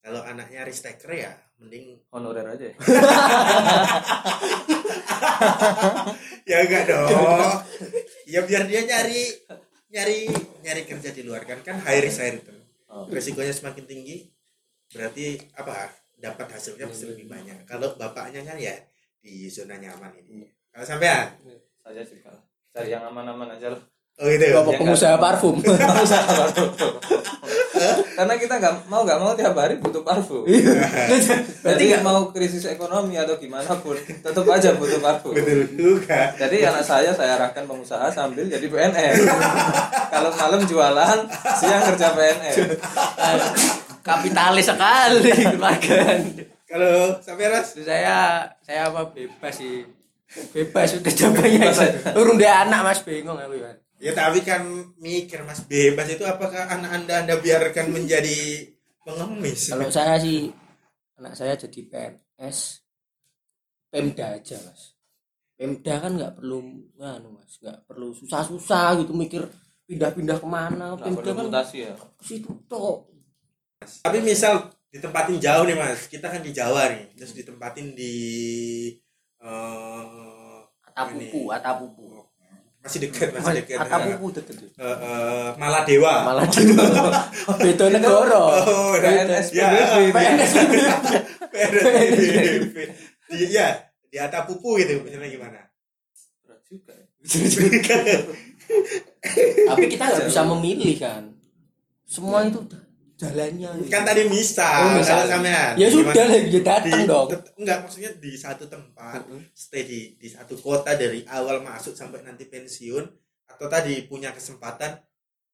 kalau 0.00 0.24
anaknya 0.24 0.64
risk-taker 0.64 1.12
ya 1.12 1.32
mending 1.60 2.00
honorer 2.08 2.56
aja 2.56 2.72
ya? 2.72 2.76
Ya 6.50 6.66
enggak 6.66 6.84
dong. 6.90 7.62
Ya 8.26 8.40
biar 8.42 8.66
dia 8.66 8.82
nyari 8.82 9.22
nyari 9.90 10.18
nyari 10.66 10.82
kerja 10.86 11.10
di 11.14 11.22
luar 11.22 11.46
kan 11.46 11.62
kan 11.62 11.78
high 11.82 12.02
risk 12.02 12.18
high 12.22 12.34
return. 12.38 12.58
Oh. 12.90 13.06
resikonya 13.06 13.54
semakin 13.54 13.86
tinggi 13.86 14.26
berarti 14.90 15.38
apa? 15.54 15.94
Dapat 16.20 16.58
hasilnya 16.58 16.90
pasti 16.90 17.06
lebih 17.06 17.30
banyak. 17.30 17.64
Kalau 17.64 17.94
bapaknya 17.94 18.42
kan 18.42 18.58
ya 18.58 18.74
di 19.22 19.46
zona 19.46 19.78
nyaman 19.78 20.10
ini. 20.20 20.44
Kalau 20.74 20.84
sampean? 20.84 21.38
Saya 21.80 22.02
juga. 22.02 22.34
Cari 22.74 22.90
yang 22.92 23.06
aman-aman 23.06 23.56
aja 23.56 23.72
lah 23.72 23.82
oh 24.20 24.26
gitu 24.28 24.44
bapak 24.52 24.72
Ya, 24.76 24.78
pengusaha 24.78 25.16
parfum. 25.16 25.56
Karena 28.20 28.36
kita 28.36 28.60
nggak 28.60 28.74
mau 28.92 29.00
nggak 29.08 29.16
mau 29.16 29.32
tiap 29.32 29.56
hari 29.56 29.80
butuh 29.80 30.04
parfum. 30.04 30.44
Berarti 30.44 31.64
jadi 31.64 31.84
nggak 31.96 32.04
mau 32.04 32.28
krisis 32.28 32.68
ekonomi 32.68 33.16
atau 33.16 33.40
gimana 33.40 33.72
pun 33.80 33.96
tetap 33.96 34.44
aja 34.44 34.76
butuh 34.76 35.00
parfum. 35.00 35.32
Betul 35.32 35.64
juga. 35.72 36.36
Jadi 36.36 36.68
anak 36.68 36.84
saya 36.84 37.16
saya 37.16 37.40
arahkan 37.40 37.64
pengusaha 37.64 38.12
sambil 38.12 38.44
jadi 38.44 38.68
PNS 38.68 39.24
kalau 40.12 40.30
malam 40.36 40.60
jualan 40.68 41.18
siang 41.56 41.82
kerja 41.88 42.12
PNS 42.12 42.56
kapitalis 44.04 44.68
sekali 44.68 45.32
keluarga. 45.56 45.98
Kalau 46.70 47.18
ras? 47.24 47.66
Terus 47.74 47.86
saya 47.88 48.46
saya 48.60 48.80
apa 48.92 49.08
bebas 49.16 49.54
sih. 49.56 49.88
Bebas 50.54 50.94
udah 50.94 51.10
jawabannya 51.10 51.66
urung 52.14 52.38
dia 52.38 52.62
anak 52.62 52.80
mas. 52.86 53.00
Bingung 53.02 53.34
aku 53.34 53.58
ya 53.58 53.72
ya 54.00 54.16
tapi 54.16 54.40
kan 54.40 54.64
mikir 54.96 55.44
mas 55.44 55.60
bebas 55.68 56.08
itu 56.08 56.24
apakah 56.24 56.72
anak 56.72 56.90
anda 57.04 57.14
anda 57.20 57.36
biarkan 57.36 57.92
menjadi 57.92 58.64
pengemis? 59.04 59.68
Kalau 59.68 59.92
saya 59.92 60.16
sih 60.16 60.48
anak 61.20 61.36
saya 61.36 61.52
jadi 61.60 61.80
PNS 61.84 62.58
Pemda 63.92 64.40
aja 64.40 64.56
mas. 64.64 64.96
Pemda 65.52 65.94
kan 66.00 66.16
nggak 66.16 66.32
perlu 66.40 66.58
anu 66.96 67.28
mas 67.36 67.60
nggak 67.60 67.84
perlu 67.84 68.16
susah-susah 68.16 69.04
gitu 69.04 69.12
mikir 69.12 69.44
pindah-pindah 69.84 70.40
ke 70.40 70.48
mana. 70.48 70.96
Nggak 70.96 71.04
Pemda 71.04 71.30
kan 71.36 71.44
mutasi 71.52 71.76
ya. 71.84 71.94
situ 72.24 72.48
toh. 72.64 73.04
Tapi 73.80 74.24
misal 74.24 74.72
ditempatin 74.88 75.36
jauh 75.36 75.68
nih 75.68 75.76
mas. 75.76 76.08
Kita 76.08 76.32
kan 76.32 76.40
di 76.40 76.56
Jawa 76.56 76.88
nih 76.88 77.12
terus 77.20 77.36
ditempatin 77.36 77.92
di 77.92 78.14
eh 79.44 80.60
Atapupu 80.88 81.52
Atapupu 81.52 82.19
masih 82.80 82.98
dekat 83.04 83.28
masih 83.36 83.60
dekat 83.60 83.76
deket. 83.76 84.56
ya. 84.56 84.68
Eh, 84.80 84.96
eh, 85.04 85.48
Maladewa. 85.60 86.14
Malah 86.24 86.48
di 86.52 86.64
beda 87.60 87.86
negara. 87.92 88.40
Oh 88.40 88.96
PNS 88.96 89.46
ya 89.52 89.68
PNS 90.08 90.52
PNSPB. 91.52 92.76
Di- 93.30 93.50
ya 93.52 93.68
di 94.10 94.16
Atapupu 94.18 94.80
gitu 94.80 95.04
misalnya 95.04 95.28
gimana? 95.28 95.60
Berat 96.42 96.60
juga 96.66 96.92
ya. 96.96 97.06
tapi 99.70 99.84
kita 99.86 100.04
nggak 100.08 100.26
bisa 100.26 100.42
memilih 100.48 100.94
kan. 100.98 101.22
Semua 102.08 102.42
itu 102.42 102.58
udah 102.58 102.82
jalannya 103.20 103.68
gitu. 103.76 103.88
kan 103.88 104.02
tadi 104.02 104.22
misal, 104.26 104.80
Oh, 104.80 104.92
misal. 104.96 105.12
kalau 105.14 105.26
sampean 105.30 105.72
ya 105.74 105.86
sudah 105.86 106.08
gimana? 106.10 106.24
lah 106.26 106.40
ya 106.40 106.60
datang 106.62 106.96
di, 106.96 107.04
dong 107.04 107.28
enggak 107.54 107.78
maksudnya 107.80 108.10
di 108.16 108.30
satu 108.34 108.64
tempat 108.64 109.20
Mm-mm. 109.22 109.40
stay 109.52 109.82
di 109.82 110.00
di 110.16 110.26
satu 110.26 110.56
kota 110.56 110.92
dari 110.94 111.20
awal 111.26 111.60
masuk 111.60 111.92
sampai 111.92 112.20
nanti 112.20 112.44
pensiun 112.44 113.04
atau 113.46 113.66
tadi 113.66 114.04
punya 114.04 114.30
kesempatan 114.30 114.96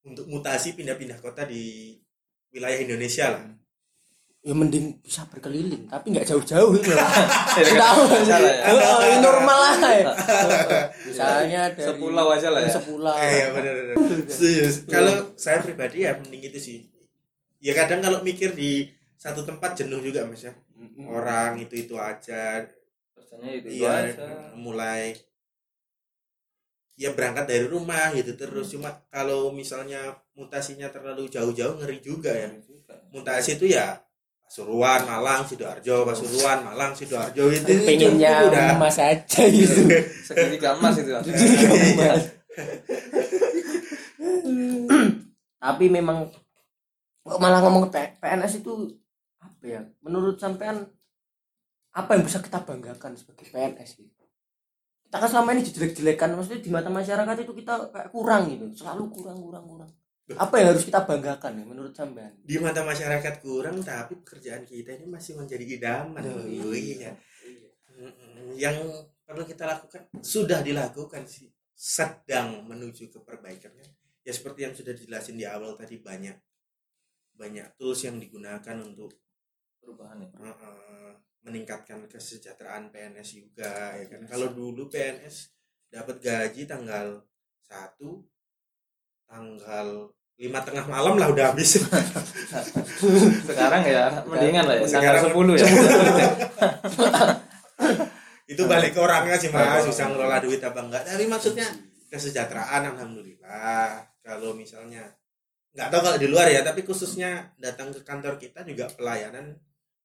untuk 0.01 0.23
mutasi 0.25 0.73
pindah-pindah 0.73 1.19
kota 1.19 1.43
di 1.43 1.91
wilayah 2.49 2.79
Indonesia 2.79 3.27
lah 3.29 3.43
ya 4.39 4.53
mending 4.53 5.03
bisa 5.03 5.27
berkeliling 5.27 5.85
tapi 5.85 6.07
nggak 6.09 6.23
jauh-jauh 6.25 6.71
ini 6.73 6.93
lah 6.93 7.09
Ya, 7.57 7.73
tahu 7.75 8.01
salah 8.23 8.47
ya. 8.47 8.69
Oh, 8.71 9.01
ini 9.03 9.17
normal 9.19 9.57
lah 9.59 9.91
ya. 9.91 10.05
misalnya 11.03 11.61
dari 11.75 11.83
Sepulau 11.83 12.27
aja 12.31 12.47
lah 12.47 12.61
ya. 12.63 12.71
sepulau 12.71 13.15
eh 13.17 13.33
ya 13.35 13.47
benar 13.51 13.73
benar 13.75 13.95
Setuju. 14.23 14.87
kalau 14.87 15.13
saya 15.35 15.59
pribadi 15.59 16.07
ya 16.07 16.15
mending 16.15 16.43
itu 16.45 16.59
sih 16.61 16.77
ya 17.57 17.73
kadang 17.73 17.99
kalau 18.01 18.19
mikir 18.21 18.53
di 18.53 18.89
satu 19.17 19.41
tempat 19.43 19.77
jenuh 19.77 20.01
juga 20.01 20.25
mas 20.29 20.45
ya. 20.45 20.53
Orang 21.09 21.57
itu 21.57 21.73
itu 21.73 21.95
aja 21.97 22.65
itu 23.37 23.69
iya 23.69 24.09
aja. 24.09 24.53
mulai 24.57 25.13
ya 26.97 27.13
berangkat 27.13 27.45
dari 27.49 27.65
rumah 27.69 28.13
gitu 28.13 28.33
terus. 28.37 28.73
Cuma 28.73 28.93
kalau 29.09 29.53
misalnya 29.53 30.17
mutasinya 30.33 30.89
terlalu 30.89 31.29
jauh-jauh 31.29 31.77
ngeri 31.81 31.99
juga 32.01 32.33
ya. 32.33 32.49
Mutasi 33.13 33.57
itu 33.57 33.73
ya 33.73 33.97
Pasuruan 34.47 35.03
Malang 35.03 35.43
sidoarjo 35.43 36.07
Pasuruan 36.07 36.63
Malang 36.63 36.95
sidoarjo 36.95 37.51
itu 37.51 37.67
pengennya 37.83 38.47
udah. 38.47 38.79
emas 38.79 38.95
aja 38.95 39.41
gitu. 39.43 39.91
Segitiga 40.27 40.79
emas 40.79 40.95
itu. 40.95 41.11
Mas. 41.11 41.27
Iya. 41.27 42.13
tapi 45.57 45.85
memang 45.91 46.31
malah 47.35 47.59
ngomong 47.63 47.91
PNS 47.91 48.63
itu 48.63 48.73
apa 49.37 49.63
ya 49.63 49.81
menurut 50.01 50.39
sampean 50.39 50.87
apa 51.91 52.09
yang 52.15 52.23
bisa 52.23 52.39
kita 52.39 52.61
banggakan 52.63 53.17
sebagai 53.17 53.49
PNS 53.49 53.99
gitu? 53.99 54.23
Kita 55.07 55.23
kan 55.23 55.29
selama 55.31 55.55
ini 55.55 55.63
dijelek-jelekan 55.63 56.35
maksudnya 56.35 56.59
di 56.61 56.71
mata 56.71 56.89
masyarakat 56.91 57.35
itu 57.41 57.53
kita 57.55 57.73
kayak 57.91 58.09
kurang 58.11 58.51
gitu 58.51 58.65
selalu 58.75 59.07
kurang 59.11 59.39
kurang 59.39 59.65
kurang. 59.65 59.91
Apa 60.27 60.59
yang 60.59 60.75
harus 60.75 60.83
kita 60.83 61.07
banggakan 61.07 61.51
ya 61.55 61.63
menurut 61.63 61.95
sampean? 61.95 62.35
Di 62.43 62.59
mata 62.59 62.83
masyarakat 62.83 63.33
kurang 63.39 63.79
tapi 63.79 64.19
pekerjaan 64.19 64.67
kita 64.67 64.99
ini 64.99 65.07
masih 65.07 65.39
menjadi 65.39 65.63
idaman 65.63 66.19
Oh, 66.27 66.43
loh. 66.43 66.75
iya. 66.75 67.15
Mm-mm. 67.97 68.53
yang 68.59 68.77
perlu 69.25 69.41
kita 69.41 69.65
lakukan 69.65 70.05
sudah 70.21 70.61
dilakukan 70.61 71.25
sih 71.25 71.49
sedang 71.73 72.61
menuju 72.67 73.09
ke 73.09 73.19
perbaikannya. 73.23 73.87
Ya 74.21 74.31
seperti 74.35 74.67
yang 74.67 74.75
sudah 74.75 74.91
dijelasin 74.93 75.39
di 75.39 75.47
awal 75.47 75.73
tadi 75.79 75.97
banyak 75.97 76.35
banyak 77.37 77.67
tools 77.77 78.01
yang 78.03 78.17
digunakan 78.17 78.77
untuk 78.81 79.13
Perubahan 79.77 80.19
ya. 80.19 80.29
uh, 80.35 80.51
uh, 80.51 81.11
meningkatkan 81.47 82.03
kesejahteraan 82.11 82.91
PNS 82.91 83.39
juga 83.39 83.95
ya 83.95 84.03
kan 84.09 84.27
kalau 84.27 84.51
dulu 84.51 84.91
PNS 84.91 85.47
dapat 85.87 86.19
gaji 86.19 86.67
tanggal 86.67 87.23
1 87.71 87.95
tanggal 89.23 89.87
lima 90.37 90.59
tengah 90.61 90.85
malam 90.85 91.15
lah 91.15 91.31
udah 91.31 91.55
habis 91.55 91.79
Sekarang 93.47 93.81
ya 93.81 94.21
mendingan 94.21 94.69
lah 94.69 94.75
ya. 94.77 94.85
Tanggal 94.85 95.15
Sekarang- 95.23 95.55
10 95.55 95.61
ya. 95.61 95.67
itu 98.47 98.63
balik 98.63 98.95
ke 98.95 98.99
orangnya 99.03 99.35
sih 99.35 99.51
mas 99.51 99.83
bisa 99.83 100.07
ngelola 100.07 100.39
duit 100.39 100.63
apa 100.63 100.79
enggak 100.79 101.03
tapi 101.03 101.27
maksudnya 101.27 101.67
kesejahteraan 102.07 102.95
alhamdulillah 102.95 103.99
kalau 104.23 104.55
misalnya 104.55 105.03
nggak 105.77 105.87
tahu 105.87 106.01
kalau 106.01 106.17
di 106.17 106.27
luar 106.27 106.49
ya 106.49 106.65
tapi 106.65 106.81
khususnya 106.81 107.53
datang 107.55 107.93
ke 107.93 108.01
kantor 108.01 108.35
kita 108.35 108.65
juga 108.65 108.89
pelayanan 108.89 109.53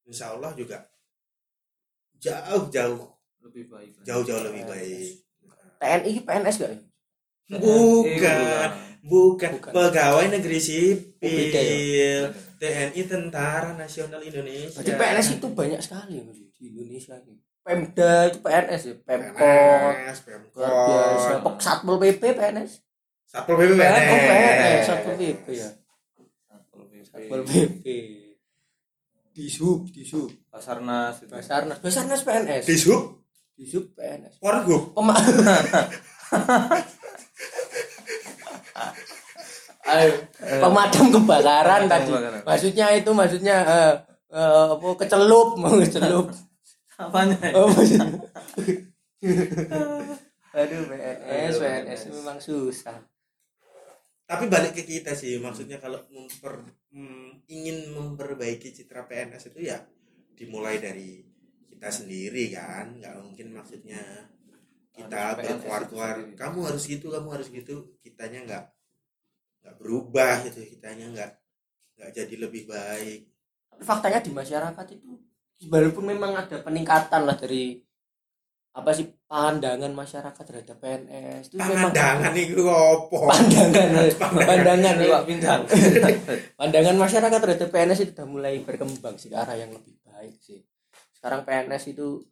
insya 0.05 0.31
Allah 0.31 0.52
juga 0.52 0.85
jauh 2.21 2.69
jauh 2.69 3.09
Lebih 3.41 3.67
baik. 3.67 3.91
jauh 4.05 4.21
jauh 4.21 4.45
lebih 4.45 4.62
baik 4.62 5.17
TNI 5.81 6.12
PNS 6.23 6.57
gak 6.61 6.71
ya? 6.71 6.79
bukan 7.50 8.69
bukan 9.02 9.50
Bukan. 9.59 9.73
pegawai 9.73 10.26
negeri 10.30 10.58
sipil 10.61 12.30
TNI 12.61 13.02
Tentara 13.02 13.75
Nasional 13.75 14.23
Indonesia 14.23 14.78
Berarti 14.78 14.93
PNS 14.95 15.28
itu 15.35 15.47
banyak 15.50 15.80
sekali 15.82 16.23
di 16.23 16.71
Indonesia 16.71 17.19
ini. 17.19 17.35
Pemda 17.63 18.26
itu 18.26 18.39
PNS 18.39 18.82
ya, 18.85 18.95
Pemkot, 19.02 19.39
PNS. 19.43 20.19
Pemkot 20.23 21.54
Satpol 21.58 21.99
PP 21.99 22.23
PNS. 22.35 22.71
Satpol 23.32 23.56
PP 23.56 23.71
Oh, 23.80 24.18
PNS, 24.28 24.80
Satpol 24.84 25.14
PP 25.16 25.47
ya. 25.56 25.68
Satpol 27.08 27.40
PP. 27.49 27.86
Disub, 29.32 29.88
Disub. 29.88 30.28
Basarnas 30.52 31.25
itu. 31.25 31.32
Basarnas, 31.32 31.80
Basarnas 31.80 32.21
PNS. 32.28 32.68
Dishub 32.68 33.25
Disub 33.56 33.97
PNS. 33.97 34.36
Pornhub 34.36 34.92
Pema 34.92 35.16
Ayo, 39.82 40.14
pemadam 40.62 41.06
kebakaran 41.10 41.90
tadi. 41.90 42.12
kebakaran. 42.12 42.40
Maksudnya 42.47 42.86
itu 42.95 43.10
maksudnya 43.12 43.56
eh, 43.66 43.95
eh, 44.30 44.64
apa 44.78 44.88
kecelup, 45.00 45.58
mau 45.58 45.75
kecelup. 45.80 46.28
Apanya? 47.00 47.36
ya? 47.42 47.50
Oh, 47.58 47.66
maksudnya. 47.66 48.08
Aduh, 50.52 50.80
PNS, 50.84 51.54
PNS 51.58 52.00
memang 52.12 52.38
susah. 52.38 53.00
Tapi 54.32 54.49
balik 54.49 54.73
ke 54.73 54.88
kita 54.88 55.12
sih 55.12 55.36
maksudnya 55.36 55.76
kalau 55.76 56.00
memper, 56.08 56.64
mm, 56.88 57.45
ingin 57.52 57.92
memperbaiki 57.92 58.73
citra 58.73 59.04
PNS 59.04 59.52
itu 59.52 59.68
ya 59.68 59.76
dimulai 60.32 60.80
dari 60.80 61.21
kita 61.68 61.92
sendiri 61.92 62.49
kan 62.49 62.97
nggak 62.97 63.21
mungkin 63.21 63.52
maksudnya 63.52 64.00
kita 64.97 65.36
berkuar-kuar 65.36 66.32
kamu 66.32 66.58
harus 66.64 66.88
gitu 66.88 67.12
kamu 67.12 67.28
harus 67.36 67.52
gitu. 67.52 67.92
Kitanya 68.00 68.40
nggak 68.49 68.64
nggak 69.60 69.75
berubah 69.76 70.49
gitu 70.49 70.64
kitanya 70.64 71.12
nggak 71.12 71.32
nggak 72.00 72.10
jadi 72.16 72.34
lebih 72.40 72.73
baik. 72.73 73.28
Tapi 73.68 73.82
faktanya 73.84 74.25
di 74.25 74.32
masyarakat 74.32 74.86
itu 74.97 75.12
walaupun 75.68 76.08
memang 76.08 76.40
ada 76.40 76.56
peningkatan 76.64 77.28
lah 77.28 77.36
dari 77.36 77.84
apa 78.73 78.91
sih 78.97 79.04
pandangan 79.28 79.93
masyarakat 79.93 80.45
terhadap 80.49 80.80
PNS 80.80 81.52
itu 81.52 81.61
memang 81.61 81.93
pandangan 81.93 82.32
itu 82.32 82.65
opo 82.65 83.26
pandangan 83.32 84.08
pandangan. 84.32 84.95
Ini 84.97 85.04
ya. 85.04 85.13
Pak 85.13 85.25
Bintang. 85.28 85.61
pandangan 86.56 86.97
masyarakat 86.97 87.39
terhadap 87.45 87.69
PNS 87.69 88.00
itu 88.00 88.13
sudah 88.17 88.26
mulai 88.28 88.65
berkembang 88.65 89.21
sih 89.21 89.28
ke 89.28 89.37
arah 89.37 89.61
yang 89.61 89.76
lebih 89.76 89.93
baik 90.08 90.41
sih. 90.41 90.65
Sekarang 91.13 91.45
PNS 91.45 91.93
itu 91.93 92.25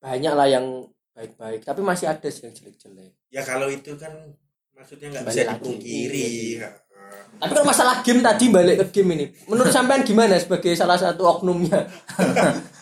banyak 0.00 0.32
lah 0.32 0.48
yang 0.48 0.88
baik-baik 1.12 1.68
tapi 1.68 1.84
masih 1.84 2.08
ada 2.08 2.28
sih 2.32 2.48
yang 2.48 2.56
jelek-jelek. 2.56 3.12
Ya 3.28 3.44
kalau 3.44 3.68
itu 3.68 3.92
kan 4.00 4.12
maksudnya 4.72 5.20
nggak 5.20 5.24
bisa 5.28 5.52
dipungkiri. 5.52 6.24
Iya, 6.56 6.68
tapi 7.34 7.52
kalau 7.52 7.66
masalah 7.66 8.00
game 8.00 8.22
tadi 8.22 8.46
balik 8.48 8.76
ke 8.78 9.00
game 9.00 9.10
ini 9.18 9.26
menurut 9.50 9.68
sampean 9.68 10.06
gimana 10.06 10.38
sebagai 10.38 10.72
salah 10.78 10.96
satu 10.96 11.26
oknumnya 11.26 11.84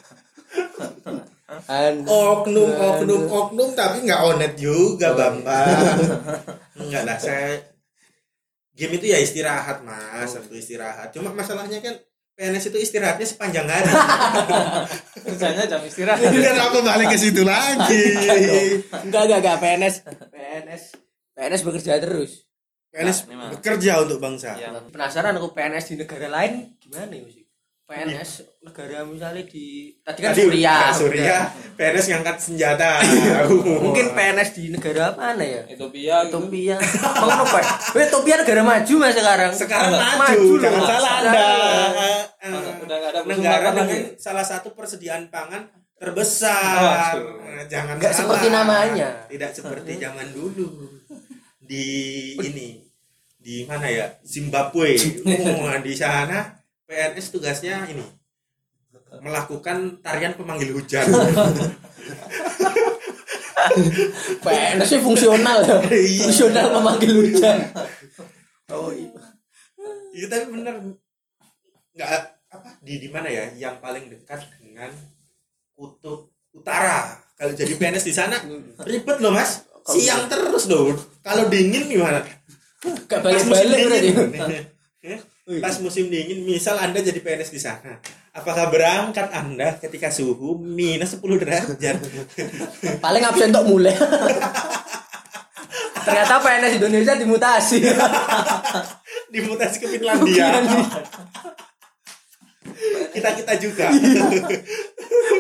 Oknum 2.09 2.71
oknum 2.73 3.23
oknum 3.29 3.71
tapi 3.77 4.07
nggak 4.09 4.21
onet 4.33 4.55
juga 4.57 5.13
Oh, 5.13 5.17
bambang. 5.19 5.99
Nggak 6.89 7.03
lah 7.05 7.19
saya 7.21 7.61
game 8.73 8.97
itu 8.97 9.13
ya 9.13 9.19
istirahat 9.21 9.85
mas 9.85 10.33
satu 10.33 10.57
istirahat. 10.57 11.13
Cuma 11.13 11.31
masalahnya 11.37 11.79
kan 11.85 11.95
PNS 12.33 12.73
itu 12.73 12.79
istirahatnya 12.81 13.27
sepanjang 13.29 13.69
hari. 13.69 13.93
Kerjanya 15.29 15.69
jam 15.69 15.85
istirahat. 15.85 16.25
kan 16.25 16.57
aku 16.73 16.79
balik 16.81 17.13
ke 17.13 17.19
situ 17.21 17.45
lagi. 17.45 18.05
Enggak 19.05 19.23
enggak 19.29 19.39
enggak 19.45 19.57
PNS 19.61 19.95
PNS 20.33 20.83
PNS 21.37 21.63
bekerja 21.69 21.93
terus. 22.01 22.49
PNS 22.93 23.19
Nah, 23.29 23.49
bekerja 23.53 24.05
untuk 24.05 24.21
bangsa. 24.21 24.57
Ya. 24.57 24.69
penasaran 24.93 25.37
aku 25.37 25.53
PNS 25.53 25.93
di 25.93 25.97
negara 26.01 26.29
lain 26.29 26.77
gimana 26.81 27.13
ya 27.13 27.42
PNS 27.93 28.31
negara 28.61 29.05
misalnya 29.05 29.45
di 29.45 29.67
tadi 30.01 30.19
kan 30.19 30.33
Tadi 30.33 30.43
Suriah 30.43 30.79
udah 30.81 30.95
Suriah 30.97 31.43
PNS 31.75 32.07
ngangkat 32.09 32.37
senjata 32.39 32.91
mungkin 33.85 34.07
PNS 34.11 34.51
di 34.53 34.65
negara 34.71 35.13
mana 35.13 35.45
ya 35.45 35.61
Ethiopia 35.67 36.25
gitu. 36.25 36.41
Ethiopia 36.41 36.77
Mengenai 36.81 37.45
apa? 37.45 37.61
Weh, 37.93 38.03
Ethiopia 38.03 38.35
negara 38.41 38.63
maju 38.63 38.95
mas 38.97 39.13
sekarang. 39.13 39.53
sekarang 39.53 39.91
maju, 39.93 40.17
Maju 40.19 40.49
loh. 40.49 40.61
jangan 40.61 40.83
salah 40.83 41.13
anda 41.15 41.33
Jangan. 41.33 42.21
Eh, 42.43 42.83
Udah 42.83 42.97
nggak 42.97 43.11
ada 43.13 43.21
musuh 43.23 43.37
negara 43.39 43.69
dengan 43.71 43.87
lagi. 43.87 43.99
salah 44.17 44.43
satu 44.43 44.69
persediaan 44.73 45.29
pangan 45.29 45.63
terbesar. 45.95 47.15
Eh, 47.15 47.65
jangan 47.67 47.95
Nggak 47.97 48.11
salah. 48.11 48.21
seperti 48.27 48.47
namanya. 48.49 49.09
tidak 49.29 49.51
seperti 49.53 49.91
zaman 49.97 50.29
dulu 50.33 50.67
di 51.59 51.87
ini 52.37 52.69
di 53.39 53.63
mana 53.65 53.87
ya 53.87 54.07
Zimbabwe 54.23 54.95
oh, 55.27 55.75
di 55.79 55.95
sana 55.95 56.62
PNS 56.87 57.27
tugasnya 57.33 57.87
ini 57.89 58.05
melakukan 59.21 60.01
tarian 60.01 60.33
pemanggil 60.37 60.73
hujan. 60.77 61.05
PNS 64.43 64.89
sih 64.89 65.01
fungsional 65.01 65.63
ya. 65.63 65.77
Iya. 65.87 66.25
fungsional 66.27 66.67
memanggil 66.81 67.13
hujan. 67.15 67.59
Oh 68.73 68.91
iya. 68.91 69.13
Iya 70.13 70.27
tapi 70.29 70.45
bener. 70.51 70.75
Nggak 71.93 72.11
apa 72.53 72.71
di 72.81 72.95
di 73.01 73.09
mana 73.13 73.29
ya? 73.29 73.53
Yang 73.55 73.77
paling 73.81 74.05
dekat 74.11 74.41
dengan 74.61 74.91
kutub 75.77 76.33
utara. 76.53 77.21
Kalau 77.37 77.53
jadi 77.53 77.75
PNS 77.77 78.05
di 78.07 78.15
sana 78.15 78.37
ribet 78.85 79.19
loh 79.21 79.33
mas. 79.33 79.65
Siang 79.83 80.31
terus 80.31 80.71
loh. 80.71 80.95
Kalau 81.23 81.51
dingin 81.51 81.91
gimana? 81.91 82.23
Gak 82.83 83.23
balik-balik 83.23 83.79
berarti 83.87 84.11
pas 85.61 85.77
musim 85.83 86.09
dingin 86.09 86.47
misal 86.47 86.79
anda 86.79 87.03
jadi 87.03 87.21
PNS 87.21 87.53
di 87.53 87.61
sana 87.61 88.01
apakah 88.33 88.73
berangkat 88.73 89.29
anda 89.29 89.77
ketika 89.77 90.09
suhu 90.09 90.57
minus 90.57 91.21
10 91.21 91.37
derajat? 91.37 92.01
Paling 93.05 93.23
absen 93.29 93.53
untuk 93.53 93.69
mulai. 93.69 93.93
Ternyata 96.03 96.43
PNS 96.43 96.73
Indonesia 96.83 97.15
dimutasi. 97.15 97.79
Dimutasi 99.33 99.77
ke 99.79 99.87
Finlandia. 99.87 100.51
Kita 103.15 103.31
kita 103.39 103.53
juga. 103.61 103.87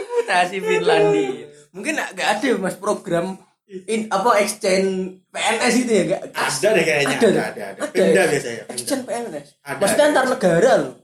Mutasi 0.07 0.62
Finlandia. 0.62 1.51
Mungkin 1.72 1.98
gak 2.14 2.29
ada 2.38 2.51
mas 2.61 2.79
program 2.79 3.40
in 3.87 4.04
apa 4.06 4.30
exchange 4.38 4.90
PNS 5.28 5.74
itu 5.78 5.92
ya? 5.92 6.04
Gak 6.06 6.22
ada 6.30 6.68
deh 6.70 6.85
kayaknya. 6.85 7.16
Ada, 7.16 7.24
ada 7.24 7.28
deh. 7.28 7.40
ada 7.40 7.64
ada, 7.64 7.64
Ada 7.78 7.90
Pemda 7.90 8.12
ya? 8.14 8.24
biasanya 8.28 8.62
exchange 8.68 9.04
PNS 9.04 9.46
Ada, 9.62 9.78
maksudnya 9.78 10.04
antar 10.06 10.24
negara 10.28 10.72
loh. 10.78 10.94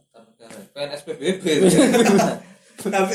PNS 0.70 1.00
PBB 1.02 1.42
tapi 2.80 3.14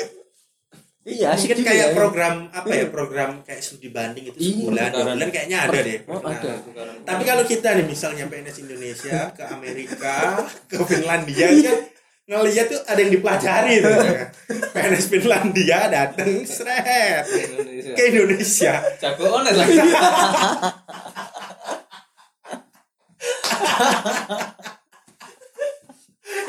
iya 1.04 1.36
mungkin 1.36 1.56
juga 1.58 1.68
kayak 1.68 1.84
ya. 1.86 1.94
program 1.94 2.36
apa 2.50 2.68
ya 2.70 2.86
program 2.88 3.30
kayak 3.44 3.60
studi 3.60 3.90
banding 3.90 4.26
itu 4.26 4.38
Iya. 4.38 4.52
sebulan 4.58 4.88
dua 4.90 5.04
bulan 5.10 5.30
kayaknya 5.30 5.58
ada 5.62 5.80
deh. 5.80 6.00
Oh, 6.06 6.20
Nah, 6.20 6.32
ada. 6.34 6.52
tapi 7.04 7.24
kalau 7.24 7.44
kita 7.44 7.68
nih 7.74 7.86
misalnya 7.86 8.24
PNS 8.26 8.58
Indonesia 8.62 9.18
ke 9.30 9.44
Amerika 9.46 10.16
ke 10.66 10.76
Finlandia 10.90 11.48
kan 11.52 11.78
ngeliat 12.24 12.66
tuh 12.72 12.82
ada 12.88 13.00
yang 13.04 13.12
dipelajari 13.12 13.74
tuh. 13.84 13.96
PNS 14.72 15.08
Finlandia 15.12 15.92
datang 15.92 16.48
seret. 16.48 17.28
Indonesia. 17.28 17.94
Ke 17.96 18.04
Indonesia. 18.10 18.74
Jago 19.00 19.26
ones 19.28 19.56
lagi. 19.56 19.78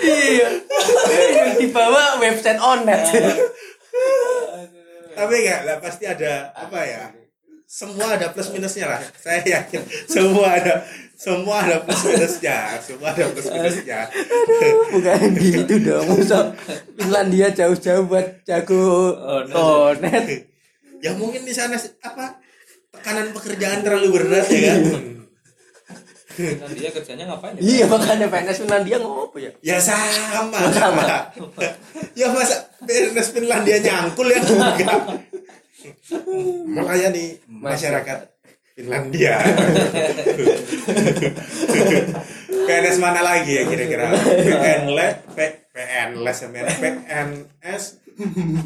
Iya. 0.04 0.48
Yang 1.32 1.52
dibawa 1.64 2.20
website 2.20 2.60
onet 2.60 3.02
tapi 5.14 5.34
enggak 5.46 5.60
lah 5.64 5.76
pasti 5.78 6.04
ada 6.04 6.50
apa 6.58 6.78
ya 6.82 7.02
semua 7.64 8.14
ada 8.14 8.31
plus 8.31 8.48
minusnya 8.55 8.87
lah. 8.87 9.00
Saya 9.18 9.42
yakin. 9.42 9.83
Semua 10.07 10.46
ada 10.61 10.85
semua 11.18 11.64
ada 11.64 11.83
plus 11.83 12.03
minusnya. 12.07 12.79
Semua 12.79 13.11
ada 13.11 13.27
plus 13.35 13.48
minusnya. 13.50 14.00
Bukan 14.94 15.20
gitu 15.40 15.74
dong. 15.83 16.07
Masa 16.07 16.55
Finlandia 16.94 17.50
jauh-jauh 17.50 18.05
buat 18.07 18.44
jago 18.46 19.16
Onet. 19.18 19.55
onet 19.57 20.55
ya 21.05 21.12
mungkin 21.20 21.44
di 21.44 21.53
sana 21.53 21.77
apa 22.00 22.40
tekanan 22.88 23.37
pekerjaan 23.37 23.85
terlalu 23.85 24.09
berat 24.16 24.48
ya 24.48 24.61
kan? 24.72 24.83
Dan 26.35 26.70
dia 26.74 26.90
kerjanya 26.90 27.31
ngapain 27.31 27.55
ya? 27.55 27.62
Iya 27.62 27.85
makanya 27.87 28.27
PNS 28.27 28.59
Finlandia 28.66 28.96
ngopo 28.98 29.37
ya? 29.38 29.53
Ya 29.62 29.79
sama. 29.79 30.59
Sama. 30.72 31.31
ya 32.18 32.27
masa 32.33 32.72
PNS 32.83 33.29
Finlandia 33.37 33.79
nyangkul 33.85 34.33
ya? 34.33 34.40
enggak 34.42 34.74
makanya 36.68 37.09
nih 37.14 37.38
masyarakat 37.49 38.18
Finlandia. 38.75 39.38
PNS 42.64 42.99
mana 42.99 43.23
lagi 43.23 43.55
ya 43.55 43.62
kira-kira? 43.70 44.11
PNLes 44.18 45.12
P, 45.31 45.38
PNLes 45.70 46.38
ya, 46.42 46.49
men. 46.51 46.66
PNS 46.66 47.83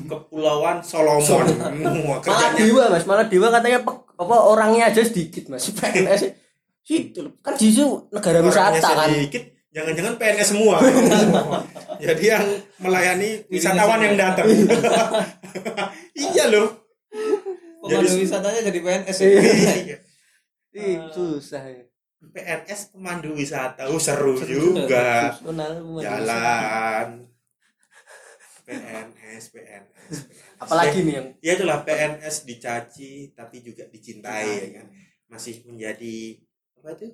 Kepulauan 0.09 0.81
Solomon. 0.81 1.45
Wah, 1.45 1.73
malah 1.73 2.21
kerjanya 2.25 2.57
dewa 2.57 2.85
mas. 2.89 3.05
Malah 3.05 3.27
dewa 3.29 3.49
katanya 3.53 3.85
apa 4.17 4.37
orangnya 4.49 4.89
aja 4.89 5.05
sedikit 5.05 5.53
mas. 5.53 5.69
PNS 5.69 6.33
itu 6.89 7.21
loh. 7.21 7.37
kan 7.45 7.53
situ 7.61 8.09
negara 8.09 8.41
wisata 8.41 8.81
kan? 8.81 9.13
sedikit 9.13 9.45
jangan-jangan 9.77 10.17
PNS 10.17 10.49
semua. 10.57 10.81
Jadi 12.01 12.25
yang 12.33 12.45
melayani 12.81 13.45
wisatawan 13.53 14.01
yang 14.09 14.17
datang. 14.17 14.49
Iya 16.19 16.51
loh 16.51 16.88
pemandu 17.89 18.05
Jadi- 18.07 18.23
wisatanya 18.23 18.61
jadi 18.63 18.79
PNS 18.79 19.19
Iya. 19.19 19.41
Iya. 19.83 19.97
Ih, 20.77 20.97
susah 21.11 21.65
ya. 21.65 21.83
PNS 22.19 22.81
pemandu 22.93 23.31
wisata. 23.33 23.89
Oh, 23.89 23.97
seru 23.97 24.37
juga. 24.37 25.33
Personal 25.33 25.81
pemandu 25.81 25.97
wisata. 25.97 26.13
jalan. 26.21 27.09
PNS 28.69 29.45
PNS 29.49 30.17
apalagi 30.59 30.99
nih 31.07 31.15
yang 31.17 31.29
ya 31.41 31.53
itulah 31.57 31.81
PNS 31.85 32.45
dicaci 32.45 33.33
tapi 33.33 33.65
juga 33.65 33.89
dicintai 33.89 34.45
ya 34.45 34.69
kan? 34.81 34.87
Masih 35.29 35.65
menjadi 35.65 36.37
apa 36.77 36.93
itu? 36.97 37.09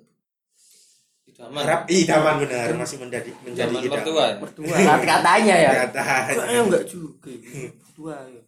Idaman. 1.25 1.61
Harap 1.63 1.81
idaman 1.87 2.35
benar. 2.43 2.67
Masih 2.75 2.97
menjadi 2.99 3.31
menjadi 3.41 3.71
idaman. 3.71 4.33
Mertua 4.43 4.75
kata 4.75 5.05
katanya 5.05 5.55
ya 5.55 5.71
Katanya. 5.87 6.59
Enggak 6.59 6.83
juga 6.85 7.31
berdua 7.79 8.15
ya 8.27 8.41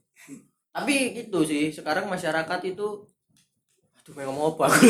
tapi 0.77 1.25
itu 1.25 1.39
sih 1.41 1.73
sekarang 1.73 2.05
masyarakat 2.05 2.59
itu 2.69 3.01
aduh 3.97 4.13
mau 4.13 4.29
ngomong 4.29 4.45
apa 4.53 4.63
aku 4.69 4.85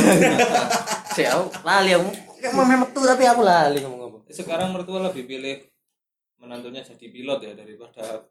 saya 1.16 1.40
aku 1.40 1.48
lali 1.64 1.96
aku 1.96 2.12
kayak 2.44 2.52
mau 2.52 2.68
memetu 2.68 3.02
tapi 3.08 3.24
aku 3.24 3.42
lali 3.42 3.80
ngomong 3.80 4.02
apa. 4.12 4.18
Sekarang 4.28 4.76
mertua 4.76 5.08
lebih 5.08 5.24
pilih 5.24 5.64
menantunya 6.44 6.84
jadi 6.84 7.08
pilot 7.08 7.40
ya 7.40 7.52
daripada 7.56 8.28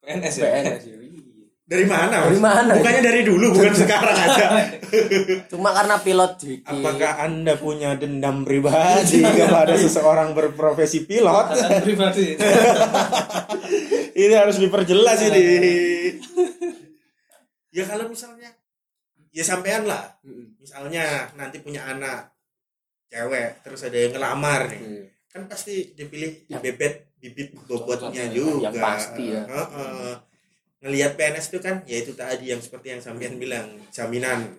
PNS 0.00 0.34
ya? 0.40 0.44
PNS 0.48 0.82
ya, 0.88 0.96
iya. 0.98 1.46
dari 1.68 1.86
mana? 1.86 2.16
Dari 2.26 2.40
mana? 2.40 2.72
bukannya 2.80 3.02
dari 3.04 3.20
dulu 3.22 3.46
bukan 3.54 3.74
sekarang 3.76 4.16
aja. 4.16 4.46
cuma 5.52 5.70
karena 5.76 5.96
pilot 6.00 6.32
dikit 6.40 6.80
apakah 6.80 7.12
anda 7.22 7.54
punya 7.60 7.94
dendam 7.94 8.42
pribadi 8.42 9.20
kepada 9.20 9.76
seseorang 9.76 10.32
berprofesi 10.32 11.04
pilot? 11.04 11.46
Pribadi. 11.84 12.34
Ini 14.26 14.32
harus 14.32 14.56
diperjelas 14.56 15.28
ini 15.28 15.44
ya 17.76 17.84
kalau 17.84 18.08
misalnya 18.08 18.48
ya 19.30 19.44
sampean 19.44 19.84
lah. 19.84 20.16
Misalnya 20.56 21.28
nanti 21.36 21.60
punya 21.60 21.84
anak 21.84 22.32
cewek 23.06 23.60
terus 23.60 23.84
ada 23.84 23.96
yang 23.96 24.12
ngelamar 24.16 24.72
nih. 24.72 24.80
Iya. 24.80 25.04
kan 25.28 25.44
pasti 25.52 25.92
dipilih 25.92 26.48
Yang- 26.48 26.64
bebet 26.64 26.94
bibit 27.20 27.52
bobotnya 27.68 28.24
Cocok, 28.24 28.32
juga. 28.32 28.64
yang 28.64 28.74
pasti 28.80 29.24
ya. 29.28 29.42
Heeh. 29.44 30.12
ngelihat 30.76 31.12
PNS 31.12 31.46
itu 31.50 31.58
kan 31.58 31.84
ya 31.84 31.96
itu 31.98 32.12
tadi 32.12 32.48
yang 32.48 32.60
seperti 32.60 32.96
yang 32.96 33.00
sampean 33.00 33.36
bilang 33.36 33.68
jaminan. 33.92 34.56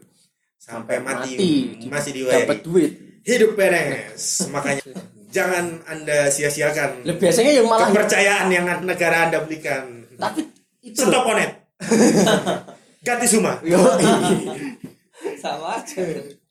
Sampai, 0.58 0.98
Sampai 1.00 1.06
mati, 1.06 1.32
mati. 1.34 1.88
masih 1.90 2.12
dapat 2.14 2.62
diwari 2.62 2.62
duit. 2.62 2.92
Hidup 3.24 3.52
PNS 3.56 4.22
makanya 4.50 4.82
jangan 5.28 5.66
anda 5.86 6.30
sia-siakan 6.30 7.02
biasanya 7.16 7.52
yang 7.54 7.66
malah 7.66 7.90
kepercayaan 7.90 8.48
yang 8.48 8.66
negara 8.84 9.30
anda 9.30 9.42
berikan. 9.42 10.06
Tapi 10.14 10.46
itu 10.84 10.98
stop 11.00 11.26
onet 11.26 11.52
ganti 13.00 13.26
suma 13.26 13.60
Yo, 13.62 13.78
sama 15.42 15.78
aja. 15.78 16.02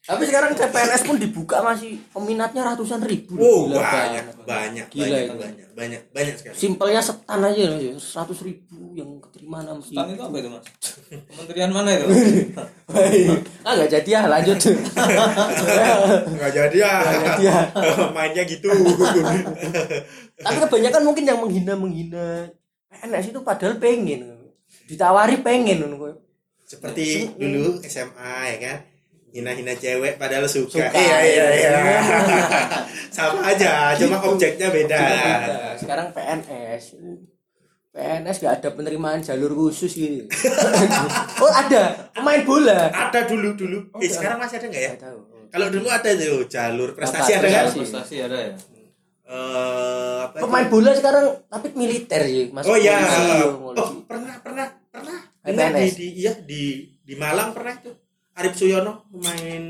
Tapi 0.07 0.23
sekarang 0.23 0.55
CPNS 0.55 1.03
pun 1.03 1.19
dibuka 1.19 1.59
masih. 1.61 1.99
Peminatnya 2.15 2.63
ratusan 2.63 3.03
ribu. 3.03 3.35
Wow 3.35 3.67
Gila 3.67 3.83
banyak 3.83 4.23
banget. 4.23 4.47
banyak 4.47 4.87
Gila 4.87 5.03
banyak, 5.03 5.19
itu. 5.19 5.35
banyak 5.35 5.67
banyak 5.75 6.01
banyak 6.15 6.35
sekali. 6.39 6.55
Simpelnya 6.55 7.03
setan 7.03 7.43
aja 7.43 7.63
loh 7.67 7.99
seratus 7.99 8.39
ribu 8.41 8.95
yang 8.95 9.19
keterima 9.19 9.67
enam 9.67 9.83
Stan 9.83 10.07
itu 10.07 10.23
apa 10.23 10.37
itu 10.39 10.47
mas? 10.47 10.63
Kementerian 11.11 11.71
mana 11.75 11.91
itu? 11.91 12.07
Ah 13.67 13.75
nggak 13.75 13.91
jadi 13.93 14.09
ya 14.09 14.21
lanjut. 14.31 14.57
Nggak 16.39 16.51
jadi 16.55 16.77
ya 16.79 16.93
Nggak 17.03 17.23
jadi 17.27 17.43
ya. 17.43 17.59
mainnya 18.15 18.43
gitu. 18.47 18.71
Tapi 20.39 20.57
kebanyakan 20.63 21.03
mungkin 21.03 21.25
yang 21.27 21.39
menghina 21.43 21.75
menghina 21.75 22.27
PNS 22.89 23.35
itu 23.35 23.41
padahal 23.43 23.75
pengen. 23.77 24.39
Ditawari 24.87 25.43
pengen 25.43 25.83
seperti 26.67 27.07
dulu 27.33 27.79
SMA 27.81 28.35
ya 28.49 28.59
kan? 28.61 28.79
Hina-hina 29.29 29.73
cewek 29.73 30.17
padahal 30.17 30.45
suka, 30.45 30.81
Suka, 30.81 30.89
iya 30.91 31.19
iya 31.21 31.47
iya. 31.53 31.71
Iya. 31.77 31.99
sama 33.17 33.45
aja 33.45 33.93
cuma 33.95 34.17
Gitu. 34.17 34.29
objeknya 34.33 34.69
beda. 34.69 35.01
Sekarang 35.77 36.09
PNS 36.11 36.97
PNS 37.91 38.37
gak 38.39 38.55
ada 38.59 38.69
penerimaan 38.73 39.21
jalur 39.21 39.53
khusus 39.53 39.93
gitu. 39.93 40.25
Oh 41.43 41.49
ada? 41.49 42.13
Pemain 42.13 42.41
bola? 42.43 42.89
Ada 42.89 43.25
dulu 43.25 43.53
dulu 43.55 43.79
Oh, 43.91 44.01
eh 44.01 44.09
sekarang 44.09 44.37
masih 44.37 44.57
ada 44.57 44.67
nggak 44.67 44.83
ya? 44.83 44.93
Tahu. 44.99 45.19
Kalau 45.47 45.69
dulu 45.71 45.87
ada 45.87 46.11
tuh 46.11 46.45
jalur 46.47 46.93
prestasi 46.93 47.31
Apa, 47.33 47.39
ada 47.39 47.49
kan 47.49 47.65
prestasi. 47.71 48.15
ada 48.21 48.37
ya? 48.37 48.53
Eh, 49.27 50.17
apa 50.23 50.37
itu? 50.39 50.43
pemain 50.47 50.67
bola 50.71 50.91
sekarang 50.93 51.25
tapi 51.45 51.75
militer 51.75 52.23
sih 52.23 52.47
masuk 52.55 52.71
oh 52.71 52.79
ya 52.79 52.95
polisi, 52.95 53.25
oh, 53.75 53.91
pernah 54.07 54.35
pernah 54.39 54.67
pernah 54.87 55.19
Main 55.47 55.55
Dengar 55.55 55.79
di, 55.79 55.91
di 55.95 56.09
iya 56.19 56.33
di 56.43 56.63
di 57.07 57.15
Malang 57.15 57.55
pernah 57.55 57.79
itu. 57.79 57.95
Arif 58.35 58.59
Suyono 58.59 59.07
pemain 59.15 59.65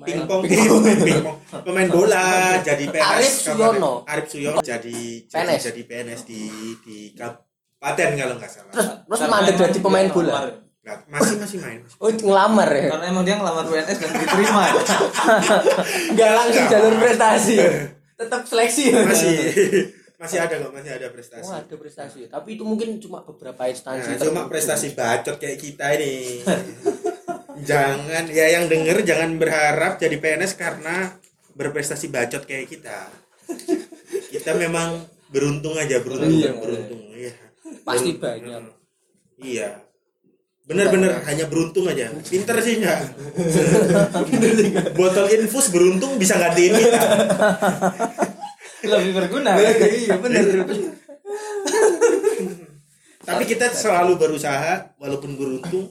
pingpong. 0.00 0.40
Pemain 0.48 0.98
pingpong. 1.12 1.36
Pemain 1.60 1.88
bola 1.92 2.56
jadi 2.64 2.84
PNS 2.88 3.04
Arif. 3.04 3.34
Suyono. 3.44 3.92
Arif 4.08 4.26
Suyono 4.32 4.58
jadi 4.64 5.28
jadi, 5.28 5.28
PNS. 5.28 5.60
jadi 5.68 5.82
PNS 5.84 6.20
di 6.24 6.40
di 6.80 6.96
kabupaten 7.12 8.08
kalau 8.16 8.34
nggak 8.40 8.48
salah. 8.50 8.72
Terus 8.72 8.88
terus 9.04 9.20
mandek 9.28 9.54
jadi 9.60 9.78
pemain 9.84 10.08
bola? 10.08 10.40
Nggak, 10.84 10.98
masih 11.12 11.36
masih 11.44 11.58
main. 11.60 11.80
Oh 12.02 12.08
ngelamar 12.08 12.68
ya? 12.72 12.88
Karena 12.96 13.06
emang 13.12 13.24
dia 13.28 13.36
ngelamar 13.36 13.64
PNS 13.68 13.98
dan 14.00 14.10
diterima. 14.24 14.64
nggak 16.16 16.30
langsung 16.32 16.64
jalur 16.72 16.94
prestasi. 16.96 17.56
Tetap 18.16 18.42
seleksi. 18.48 18.88
Masih 18.88 19.36
masih 20.14 20.38
ada 20.38 20.54
kok 20.56 20.70
masih 20.70 20.92
ada 20.94 21.08
prestasi. 21.10 21.42
Oh 21.42 21.54
ada 21.54 21.74
prestasi, 21.74 22.20
tapi 22.26 22.54
itu 22.54 22.62
mungkin 22.62 22.96
cuma 22.98 23.20
beberapa 23.20 23.66
instansi. 23.66 24.14
Nah, 24.14 24.20
cuma 24.22 24.42
prestasi 24.46 24.94
bacot 24.94 25.36
kayak 25.36 25.58
kita 25.58 25.86
ini. 25.98 26.40
Jangan 27.60 28.30
ya 28.30 28.46
yang 28.50 28.66
denger 28.66 29.02
jangan 29.02 29.38
berharap 29.38 29.98
jadi 29.98 30.18
PNS 30.18 30.54
karena 30.54 31.14
berprestasi 31.52 32.10
bacot 32.10 32.42
kayak 32.44 32.66
kita. 32.68 33.10
Kita 34.30 34.54
memang 34.54 35.02
beruntung 35.30 35.74
aja 35.74 35.98
beruntung 35.98 36.30
Iya, 36.30 36.50
beruntung 36.54 37.02
iya. 37.10 37.32
Pasti 37.82 38.14
Beruntung. 38.14 38.22
banyak. 38.22 38.62
iya. 39.38 39.70
Bener-bener 40.64 41.20
hanya 41.28 41.44
beruntung 41.44 41.84
aja. 41.84 42.08
Pinter 42.24 42.56
sih 42.58 42.80
enggak 42.80 43.12
botol 44.94 45.26
infus 45.28 45.68
beruntung 45.68 46.16
bisa 46.16 46.38
gantiin 46.38 46.72
kita 46.72 47.00
Lebih 48.88 49.12
berguna. 49.16 49.50
iya 49.58 50.16
benar. 50.20 50.44
tapi 53.24 53.42
kita 53.48 53.72
selalu 53.72 54.20
berusaha 54.20 54.94
walaupun 55.00 55.40
beruntung 55.40 55.88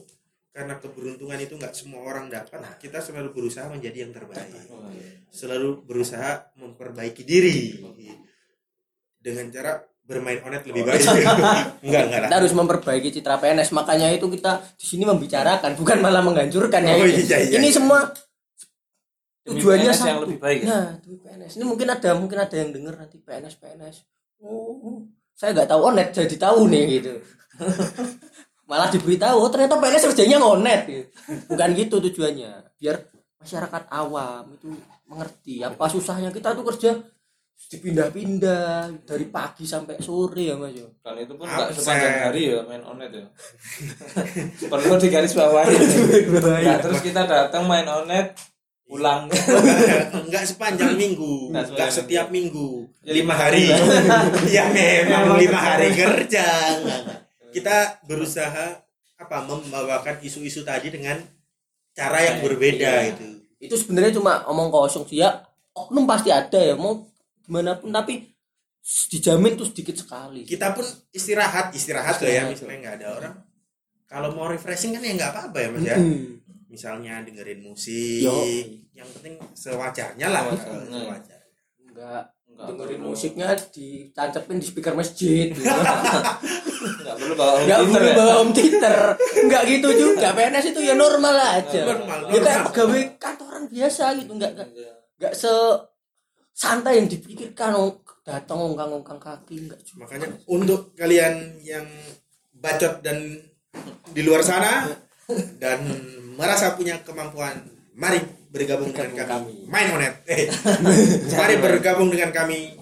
karena 0.54 0.78
keberuntungan 0.78 1.34
itu 1.42 1.58
nggak 1.58 1.74
semua 1.74 2.06
orang 2.06 2.30
dapat 2.30 2.62
kita 2.78 3.02
selalu 3.02 3.34
berusaha 3.34 3.66
menjadi 3.66 4.06
yang 4.06 4.14
terbaik 4.14 4.54
selalu 5.34 5.82
berusaha 5.82 6.54
memperbaiki 6.54 7.26
diri 7.26 7.82
dengan 9.18 9.50
cara 9.50 9.82
bermain 10.04 10.38
onet 10.46 10.62
lebih 10.68 10.84
baik 10.84 11.00
enggak 11.84 12.02
enggak 12.06 12.20
lah 12.22 12.28
Kita 12.28 12.36
harus 12.38 12.52
memperbaiki 12.52 13.08
citra 13.08 13.40
PNS, 13.40 13.72
makanya 13.72 14.12
itu 14.12 14.28
kita 14.28 14.60
di 14.76 14.84
sini 14.84 15.08
membicarakan, 15.08 15.80
bukan 15.80 16.04
malah 16.04 16.20
menghancurkan 16.20 16.84
ya. 16.84 16.92
Oh, 16.92 17.08
ini. 17.08 17.24
iya, 17.24 17.38
iya. 17.40 17.56
Ini 17.56 17.72
semua 17.72 18.12
tujuannya 19.44 19.92
PNS 19.92 20.00
yang 20.00 20.18
satu. 20.18 20.24
lebih 20.24 20.38
baik 20.40 20.58
ya? 20.64 20.66
Nah, 20.68 20.88
demi 21.04 21.16
PNS. 21.20 21.52
Ini 21.60 21.64
mungkin 21.68 21.88
ada 21.92 22.10
mungkin 22.16 22.38
ada 22.40 22.56
yang 22.56 22.70
dengar 22.72 22.94
nanti 22.96 23.16
PNS 23.20 23.54
PNS. 23.60 23.96
Oh, 24.44 25.04
saya 25.36 25.52
nggak 25.52 25.68
tahu 25.68 25.80
onet 25.92 26.08
jadi 26.16 26.36
tahu 26.36 26.68
nih 26.72 26.84
gitu. 27.00 27.12
malah 28.70 28.88
diberitahu 28.88 29.36
oh, 29.44 29.50
ternyata 29.52 29.76
PNS 29.76 30.08
kerjanya 30.12 30.40
ngonet 30.40 30.80
gitu. 30.88 31.04
bukan 31.52 31.68
gitu 31.76 31.96
tujuannya 32.00 32.64
biar 32.80 32.96
masyarakat 33.36 33.82
awam 33.92 34.56
itu 34.56 34.72
mengerti 35.04 35.60
apa 35.60 35.84
susahnya 35.92 36.32
kita 36.32 36.56
tuh 36.56 36.64
kerja 36.64 36.96
dipindah-pindah 37.54 39.04
dari 39.06 39.26
pagi 39.30 39.64
sampai 39.64 40.00
sore 40.02 40.52
ya 40.52 40.56
mas 40.58 40.74
yo 40.74 40.90
Dan 41.00 41.22
itu 41.22 41.32
pun 41.38 41.46
nggak 41.46 41.70
sepanjang 41.70 42.16
hari 42.28 42.42
ya 42.50 42.60
main 42.66 42.82
onet 42.82 43.10
ya. 43.14 43.26
Perlu 44.70 44.94
digaris 44.98 45.32
bawahi. 45.38 45.74
Nah, 46.44 46.78
terus 46.82 47.00
kita 47.00 47.24
datang 47.24 47.64
main 47.64 47.86
onet, 47.86 48.36
pulang. 48.84 49.26
enggak 50.28 50.44
sepanjang 50.44 50.94
minggu 50.94 51.50
Nggak 51.50 51.72
enggak 51.72 51.90
setiap 51.90 52.26
minggu. 52.28 52.84
Ya, 53.02 53.12
lima 53.16 53.32
lima 53.32 53.34
hari. 53.34 53.64
ya 54.56 54.64
memang 54.70 55.40
lima 55.40 55.58
hari 55.58 55.88
kerja. 55.92 56.46
Kita 57.50 58.02
berusaha 58.04 58.80
apa 59.14 59.36
membawakan 59.46 60.20
isu-isu 60.20 60.62
tadi 60.62 60.90
dengan 60.92 61.16
cara 61.94 62.18
yang 62.20 62.42
berbeda 62.42 62.90
Iya. 63.06 63.14
itu 63.14 63.26
itu 63.62 63.74
sebenarnya 63.80 64.20
cuma 64.20 64.44
omong 64.50 64.68
kosong 64.68 65.08
sih 65.08 65.24
ya. 65.24 65.40
Oknum 65.72 66.04
pasti 66.04 66.28
ada 66.28 66.60
ya 66.60 66.76
mau 66.76 67.02
gimana 67.42 67.74
pun 67.80 67.88
tapi 67.88 68.28
dijamin 69.08 69.56
tuh 69.56 69.64
sedikit 69.72 69.96
sekali. 69.96 70.44
Kita 70.44 70.76
pun 70.76 70.84
istirahat 71.10 71.72
istirahat 71.72 72.20
loh 72.20 72.28
ya 72.28 72.44
Istirahat. 72.44 72.50
misalnya 72.52 72.76
nggak 72.84 72.94
ada 73.00 73.06
orang. 73.16 73.34
Kalau 74.04 74.28
mau 74.36 74.46
refreshing 74.46 74.92
kan 74.92 75.00
ya 75.00 75.16
nggak 75.16 75.32
apa-apa 75.32 75.56
ya 75.56 75.68
mas 75.72 75.82
ya. 75.82 75.96
Hmm. 75.96 76.43
Misalnya 76.74 77.22
dengerin 77.22 77.62
musik 77.62 78.20
Yo. 78.20 78.34
yang 78.92 79.06
penting 79.12 79.38
sewajarnya 79.54 80.26
lah 80.26 80.42
Sewajarnya. 80.50 80.90
sewajar 80.90 81.40
enggak 81.80 82.22
Enggak 82.44 82.66
dengerin 82.68 82.98
perlu. 83.00 83.10
musiknya 83.10 83.48
ditancepin 83.68 84.56
di 84.58 84.66
speaker 84.66 84.94
masjid 84.94 85.50
gitu. 85.50 85.66
Enggak 86.84 87.16
perlu 87.16 87.34
bawa 87.34 87.52
home 87.52 87.64
nggak 87.64 87.78
theater 87.80 87.94
perlu 87.94 88.06
ya. 88.06 88.14
bawa 88.14 88.32
home 88.36 88.52
theater 88.52 88.96
nggak 89.44 89.62
gitu 89.68 89.88
juga 89.92 90.28
PNS 90.30 90.66
itu 90.68 90.80
ya 90.82 90.94
normal 90.94 91.34
aja 91.34 91.80
Normal, 91.82 92.18
ya 92.24 92.30
kayak 92.36 92.44
normal. 92.44 92.66
pegawai 92.68 93.02
kantoran 93.16 93.64
biasa 93.66 94.04
gitu 94.16 94.32
nggak 94.34 94.50
nggak 94.52 94.68
nggak 95.16 95.32
se 95.32 95.52
santai 96.52 96.92
yang 96.96 97.08
dipikirkan 97.08 97.74
oh, 97.74 97.98
datang 98.22 98.58
ongkang-ongkang 98.62 99.18
kaki 99.18 99.66
nggak 99.66 99.80
cuma 99.82 100.06
makanya 100.06 100.28
untuk 100.46 100.94
kalian 100.94 101.34
yang 101.60 101.84
bacot 102.54 103.00
dan 103.00 103.18
di 104.08 104.22
luar 104.22 104.40
sana 104.40 104.86
dan 105.58 105.80
merasa 106.34 106.74
punya 106.74 107.00
kemampuan 107.02 107.64
mari 107.94 108.18
bergabung 108.50 108.90
dengan 108.90 109.26
kami. 109.26 109.26
kami. 109.26 109.54
main 109.70 109.88
onet 109.94 110.14
eh 110.34 110.50
mari 111.34 111.54
bergabung 111.58 112.10
dengan 112.10 112.30
kami. 112.34 112.74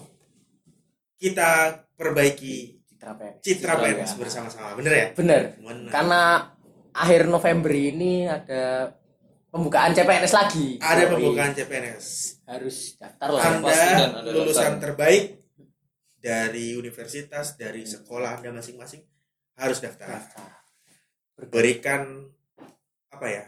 Kita 1.17 1.71
perbaiki 1.95 2.83
citra 2.83 3.15
PNS 3.15 3.39
citra 3.39 3.73
PNS 3.79 4.11
bersama-sama. 4.19 4.75
Bener 4.75 4.93
ya? 4.93 5.07
Bener. 5.15 5.41
Bener. 5.55 5.89
karena 5.93 6.51
akhir 6.93 7.25
November 7.25 7.71
ini 7.73 8.27
ada 8.27 8.91
pembukaan 9.53 9.93
CPNS 9.93 10.33
lagi. 10.33 10.67
Ada 10.81 11.13
pembukaan 11.13 11.53
CPNS 11.53 12.05
harus 12.49 12.97
daftar 12.97 13.29
lah. 13.29 13.43
Anda- 13.45 14.25
lulusan 14.33 14.81
daftar. 14.81 14.81
terbaik 14.89 15.23
dari 16.17 16.73
universitas 16.73 17.53
dari 17.59 17.85
sekolah 17.85 18.41
anda 18.41 18.49
masing-masing 18.49 19.05
harus 19.61 19.77
daftar. 19.77 20.23
Berikan 21.53 22.32
apa 23.13 23.27
ya? 23.29 23.43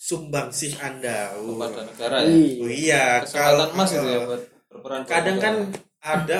Sumbangsih 0.00 0.80
anda. 0.80 1.36
Kepada 1.36 1.84
negara 1.84 2.16
ya. 2.24 2.32
Iya. 2.32 2.62
oh 2.64 2.70
iya 2.72 3.04
Kesempatan 3.20 3.44
kalau 3.44 3.64
emas 3.76 3.90
itu 3.92 4.08
ya 4.08 4.20
buat 4.24 4.42
berperan 4.70 5.02
kadang 5.04 5.38
kan 5.42 5.54
ada 6.00 6.38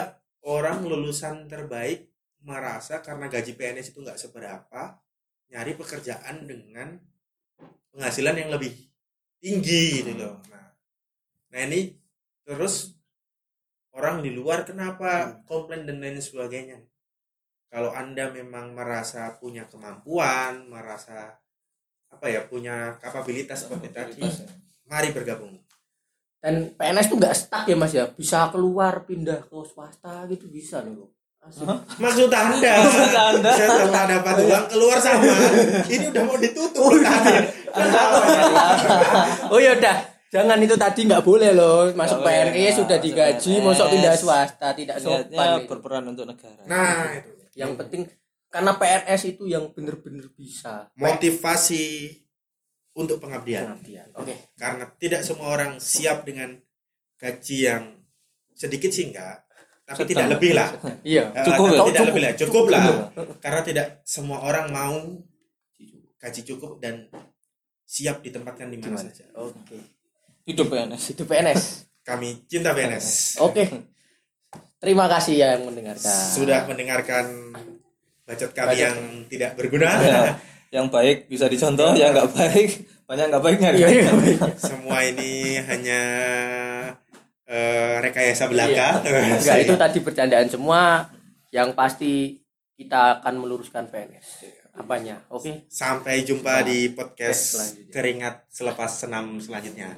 orang 0.48 0.86
lulusan 0.88 1.44
terbaik 1.44 2.08
merasa 2.40 3.04
karena 3.04 3.28
gaji 3.28 3.52
PNS 3.52 3.92
itu 3.92 4.00
nggak 4.00 4.16
seberapa 4.16 4.96
nyari 5.52 5.76
pekerjaan 5.76 6.48
dengan 6.48 6.96
penghasilan 7.92 8.38
yang 8.38 8.50
lebih 8.54 8.72
tinggi 9.42 10.00
gitu 10.00 10.16
loh. 10.16 10.40
Nah 10.48 10.66
nah 11.50 11.60
ini 11.66 11.92
terus 12.46 12.96
orang 13.92 14.22
di 14.24 14.30
luar 14.32 14.64
kenapa 14.64 15.42
komplain 15.44 15.84
dan 15.84 16.00
lain 16.00 16.22
sebagainya? 16.22 16.80
Kalau 17.70 17.94
anda 17.94 18.30
memang 18.32 18.74
merasa 18.74 19.36
punya 19.38 19.66
kemampuan 19.66 20.66
merasa 20.66 21.38
apa 22.10 22.26
ya 22.28 22.40
punya 22.44 22.98
kapabilitas 23.00 23.64
seperti 23.64 23.88
tadi 23.94 24.20
ya. 24.20 24.30
mari 24.90 25.14
bergabung. 25.14 25.56
Dan 26.40 26.72
PNS 26.76 27.12
tuh 27.12 27.16
nggak 27.20 27.36
stuck 27.36 27.64
ya 27.68 27.76
mas 27.76 27.92
ya? 27.92 28.08
Bisa 28.12 28.48
keluar 28.48 29.04
pindah 29.04 29.44
ke 29.44 29.58
swasta 29.64 30.24
gitu 30.28 30.48
bisa 30.48 30.80
loh 30.84 31.12
Asik. 31.40 31.64
Maksud 31.96 32.28
anda, 32.28 32.72
Maksud 32.84 33.16
Anda? 33.16 33.52
setelah 33.56 34.04
dapat 34.04 34.44
uang 34.44 34.66
keluar 34.68 35.00
sama, 35.00 35.24
ini 35.88 36.12
udah 36.12 36.22
mau 36.28 36.36
ditutup. 36.36 37.00
Tadi. 37.00 37.32
oh 39.48 39.56
ya 39.56 39.72
udah. 39.72 39.96
Jangan 40.30 40.60
itu 40.60 40.76
tadi 40.76 41.08
nggak 41.08 41.24
boleh 41.24 41.56
loh. 41.56 41.88
Masuk 41.96 42.20
Nggak 42.20 42.28
boleh. 42.28 42.52
PNS 42.60 42.76
sudah 42.84 42.98
digaji 43.00 43.52
masuk 43.64 43.86
pindah 43.88 44.14
swasta 44.20 44.68
tidak 44.76 45.00
sopan. 45.00 45.64
berperan 45.64 46.04
untuk 46.12 46.28
negara. 46.28 46.60
Nah, 46.68 47.16
itu. 47.16 47.32
Yang 47.56 47.72
penting 47.82 48.02
karena 48.50 48.74
PNS 48.74 49.22
itu 49.28 49.46
yang 49.46 49.70
bener-bener 49.70 50.26
bisa 50.30 50.90
motivasi 50.94 52.18
untuk 52.92 53.16
pengabdian. 53.18 53.70
pengabdian 53.70 54.08
oke 54.12 54.34
Karena 54.54 54.84
tidak 54.92 55.22
semua 55.22 55.48
orang 55.48 55.78
siap 55.78 56.22
dengan 56.22 56.58
gaji 57.14 57.56
yang 57.62 57.84
sedikit 58.52 58.90
sih 58.90 59.08
enggak, 59.08 59.46
tapi 59.84 59.96
Sedang. 59.96 60.10
tidak 60.10 60.26
lebih 60.34 60.52
lah. 60.52 60.68
iya 61.02 61.30
Eh, 61.30 61.44
Cukup 61.46 61.64
tapi 61.64 61.72
ya? 61.72 61.80
tidak 61.80 61.96
Cukup. 61.96 62.08
lebih 62.10 62.22
lah, 62.22 62.32
cukup 62.34 62.64
lah. 62.66 62.84
Karena 63.38 63.60
tidak 63.62 63.86
semua 64.02 64.38
orang 64.42 64.66
mau 64.68 64.96
gaji 66.16 66.40
cukup 66.44 66.76
dan 66.76 67.08
siap 67.82 68.20
ditempatkan 68.20 68.68
di 68.68 68.76
mana 68.76 68.98
saja. 68.98 69.24
oke 69.32 69.76
hidup 70.44 70.66
PNS 70.66 71.04
itu 71.10 71.22
PNS 71.24 71.62
Kami 72.00 72.44
cinta 72.44 72.70
PNS. 72.70 73.38
oke 73.38 73.64
terima 74.76 75.06
kasih 75.06 75.34
ya 75.34 75.48
yang 75.54 75.64
mendengarkan 75.64 76.12
Sudah 76.30 76.64
mendengarkan 76.64 77.26
bacot 78.30 78.50
kami 78.54 78.68
Bacot. 78.70 78.84
yang 78.86 78.96
tidak 79.26 79.50
berguna. 79.58 79.90
Ya, 80.70 80.78
yang 80.78 80.86
baik 80.86 81.26
bisa 81.26 81.50
dicontoh 81.50 81.98
yang 81.98 82.14
nggak 82.14 82.30
baik 82.30 82.86
banyak 83.10 83.26
nggak 83.26 83.42
baiknya 83.42 83.70
iya 83.74 83.88
iya 83.90 84.06
Semua 84.70 85.02
ini 85.02 85.58
hanya 85.58 86.02
eh, 87.42 87.98
rekayasa 87.98 88.46
belaka. 88.46 89.02
Enggak, 89.34 89.66
itu 89.66 89.74
tadi 89.74 89.98
bercandaan 89.98 90.46
semua 90.46 91.10
yang 91.50 91.74
pasti 91.74 92.38
kita 92.78 93.18
akan 93.18 93.42
meluruskan 93.42 93.90
PNS 93.90 94.46
apanya 94.78 95.18
oke 95.34 95.66
Sampai 95.66 96.22
jumpa 96.22 96.62
di 96.62 96.94
Podcast 96.94 97.74
keringat 97.90 98.46
selepas 98.46 98.94
senam 98.94 99.42
selanjutnya. 99.42 99.90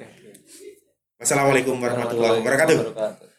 Wassalamualaikum 1.21 1.77
warahmatullahi 1.77 2.41
wabarakatuh. 2.41 2.77
Wabarakatuh. 2.81 3.31